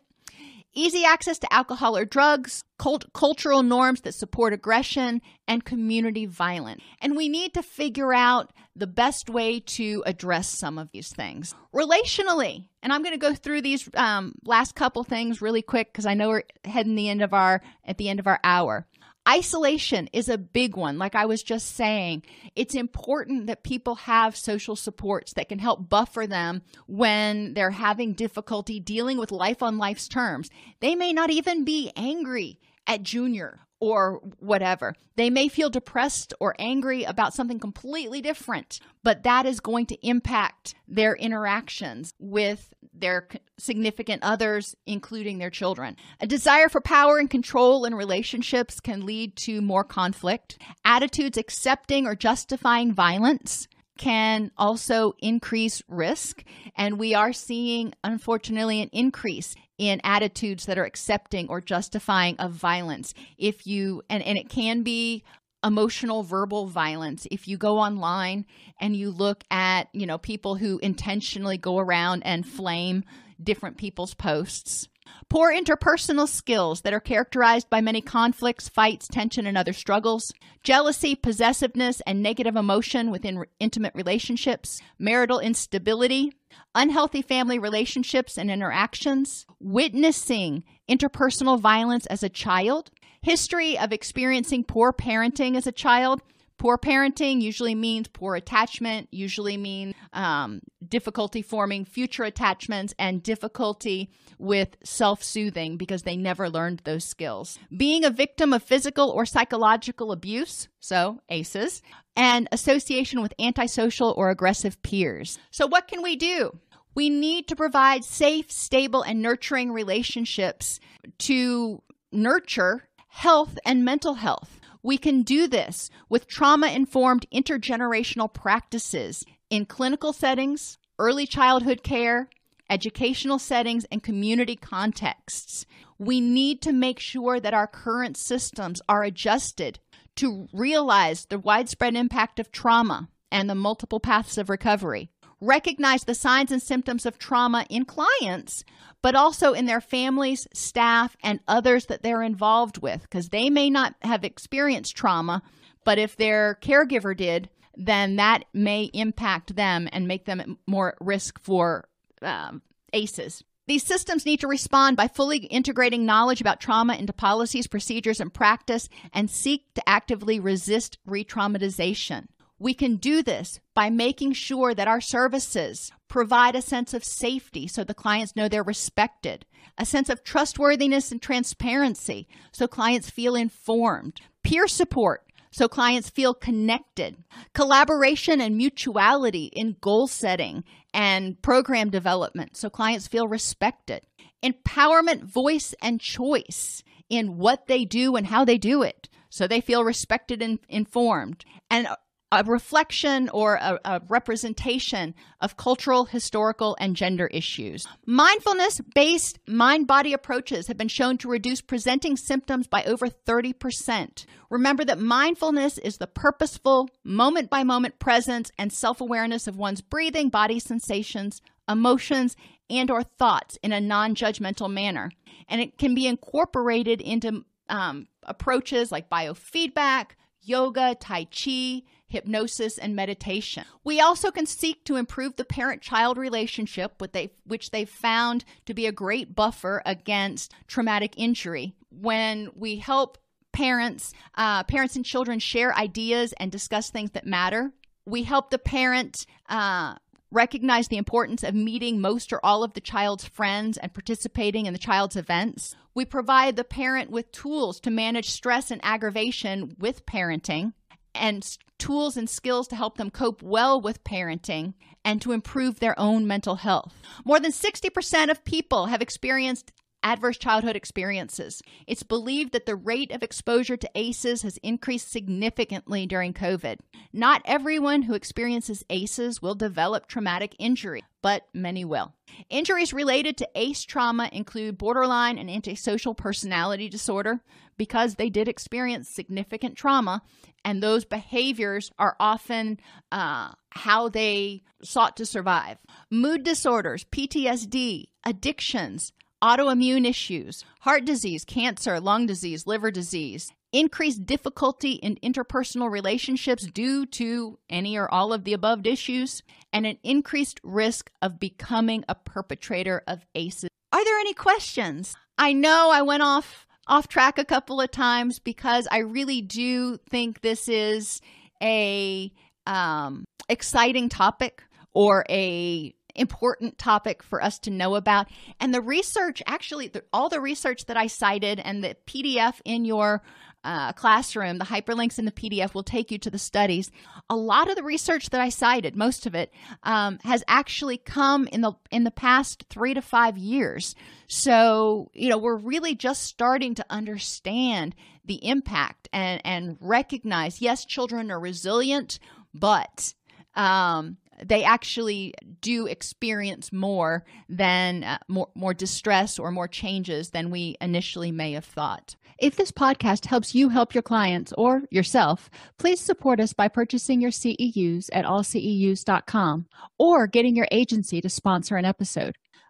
[0.74, 6.82] easy access to alcohol or drugs, cult- cultural norms that support aggression, and community violence.
[7.00, 11.54] And we need to figure out the best way to address some of these things.
[11.74, 16.06] Relationally, and I'm going to go through these um, last couple things really quick because
[16.06, 18.86] I know we're heading the end of our at the end of our hour.
[19.28, 20.96] Isolation is a big one.
[20.96, 22.22] Like I was just saying,
[22.56, 28.14] it's important that people have social supports that can help buffer them when they're having
[28.14, 30.48] difficulty dealing with life on life's terms.
[30.80, 34.94] They may not even be angry at Junior or whatever.
[35.16, 40.06] They may feel depressed or angry about something completely different, but that is going to
[40.06, 45.96] impact their interactions with their significant others, including their children.
[46.20, 50.58] A desire for power and control in relationships can lead to more conflict.
[50.84, 53.68] Attitudes accepting or justifying violence
[53.98, 56.44] can also increase risk.
[56.76, 62.52] And we are seeing, unfortunately, an increase in attitudes that are accepting or justifying of
[62.52, 63.12] violence.
[63.36, 65.22] If you, and, and it can be
[65.64, 68.46] emotional verbal violence if you go online
[68.80, 73.02] and you look at you know people who intentionally go around and flame
[73.42, 74.88] different people's posts
[75.28, 80.32] Poor interpersonal skills that are characterized by many conflicts, fights, tension, and other struggles.
[80.62, 84.80] Jealousy, possessiveness, and negative emotion within intimate relationships.
[84.98, 86.32] Marital instability.
[86.74, 89.46] Unhealthy family relationships and interactions.
[89.60, 92.90] Witnessing interpersonal violence as a child.
[93.20, 96.22] History of experiencing poor parenting as a child
[96.58, 104.10] Poor parenting usually means poor attachment, usually means um, difficulty forming future attachments and difficulty
[104.38, 107.58] with self soothing because they never learned those skills.
[107.76, 111.80] Being a victim of physical or psychological abuse, so ACEs,
[112.16, 115.38] and association with antisocial or aggressive peers.
[115.52, 116.58] So, what can we do?
[116.96, 120.80] We need to provide safe, stable, and nurturing relationships
[121.18, 124.57] to nurture health and mental health.
[124.82, 132.28] We can do this with trauma informed intergenerational practices in clinical settings, early childhood care,
[132.70, 135.66] educational settings, and community contexts.
[135.98, 139.80] We need to make sure that our current systems are adjusted
[140.16, 145.10] to realize the widespread impact of trauma and the multiple paths of recovery.
[145.40, 148.64] recognize the signs and symptoms of trauma in clients,
[149.02, 153.70] but also in their families, staff, and others that they're involved with, because they may
[153.70, 155.42] not have experienced trauma,
[155.84, 160.96] but if their caregiver did, then that may impact them and make them more at
[161.00, 161.88] risk for
[162.22, 162.60] um,
[162.92, 163.44] ACEs.
[163.68, 168.32] These systems need to respond by fully integrating knowledge about trauma into policies, procedures, and
[168.32, 172.28] practice and seek to actively resist re traumatization.
[172.58, 177.68] We can do this by making sure that our services provide a sense of safety
[177.68, 179.46] so the clients know they're respected,
[179.76, 186.34] a sense of trustworthiness and transparency so clients feel informed, peer support so clients feel
[186.34, 187.16] connected,
[187.54, 194.02] collaboration and mutuality in goal setting and program development so clients feel respected,
[194.42, 199.60] empowerment, voice, and choice in what they do and how they do it so they
[199.60, 201.86] feel respected and informed, and
[202.30, 207.86] a reflection or a, a, representation of cultural, historical, and gender issues.
[208.06, 214.26] Mindfulness based mind body approaches have been shown to reduce presenting symptoms by over 30%.
[214.50, 219.80] Remember that mindfulness is the purposeful, moment by moment presence and self awareness of one's
[219.80, 222.36] breathing, body sensations, emotions,
[222.68, 225.10] and or thoughts in a non-judgmental manner
[225.48, 230.10] and it can be incorporated into um, approaches like biofeedback
[230.48, 233.64] yoga tai chi hypnosis, and meditation.
[233.84, 237.02] We also can seek to improve the parent child relationship,
[237.44, 241.74] which they've found to be a great buffer against traumatic injury.
[241.90, 243.18] When we help
[243.52, 247.72] parents, uh, parents and children share ideas and discuss things that matter,
[248.06, 249.26] we help the parent.
[249.48, 249.96] Uh,
[250.30, 254.72] recognize the importance of meeting most or all of the child's friends and participating in
[254.72, 255.74] the child's events.
[255.94, 260.74] We provide the parent with tools to manage stress and aggravation with parenting
[261.14, 261.46] and
[261.78, 264.74] tools and skills to help them cope well with parenting
[265.04, 266.94] and to improve their own mental health.
[267.24, 269.72] More than 60% of people have experienced
[270.02, 271.62] adverse childhood experiences.
[271.86, 276.78] It's believed that the rate of exposure to ACEs has increased significantly during COVID.
[277.12, 282.14] Not everyone who experiences ACEs will develop traumatic injury, but many will.
[282.48, 287.40] Injuries related to ACE trauma include borderline and antisocial personality disorder
[287.76, 290.22] because they did experience significant trauma,
[290.64, 292.78] and those behaviors are often
[293.12, 295.78] uh, how they sought to survive.
[296.10, 304.92] Mood disorders, PTSD, addictions, autoimmune issues, heart disease, cancer, lung disease, liver disease, increased difficulty
[304.92, 310.60] in interpersonal relationships due to any or all of the above issues, and an increased
[310.62, 313.68] risk of becoming a perpetrator of ACEs.
[313.92, 315.14] Are there any questions?
[315.36, 319.98] I know I went off off track a couple of times because I really do
[320.08, 321.20] think this is
[321.62, 322.32] a
[322.66, 324.62] um, exciting topic
[324.94, 328.28] or a important topic for us to know about.
[328.60, 332.84] And the research, actually, the, all the research that I cited and the PDF in
[332.84, 333.22] your
[333.64, 336.90] uh, classroom, the hyperlinks in the PDF will take you to the studies.
[337.28, 339.52] A lot of the research that I cited, most of it,
[339.82, 343.94] um, has actually come in the in the past three to five years.
[344.28, 347.94] So you know we're really just starting to understand
[348.24, 350.62] the impact and and recognize.
[350.62, 352.20] Yes, children are resilient,
[352.54, 353.12] but
[353.56, 360.50] um, they actually do experience more than uh, more more distress or more changes than
[360.50, 362.16] we initially may have thought.
[362.38, 367.20] If this podcast helps you help your clients or yourself, please support us by purchasing
[367.20, 369.66] your CEUs at allceus.com
[369.98, 372.36] or getting your agency to sponsor an episode.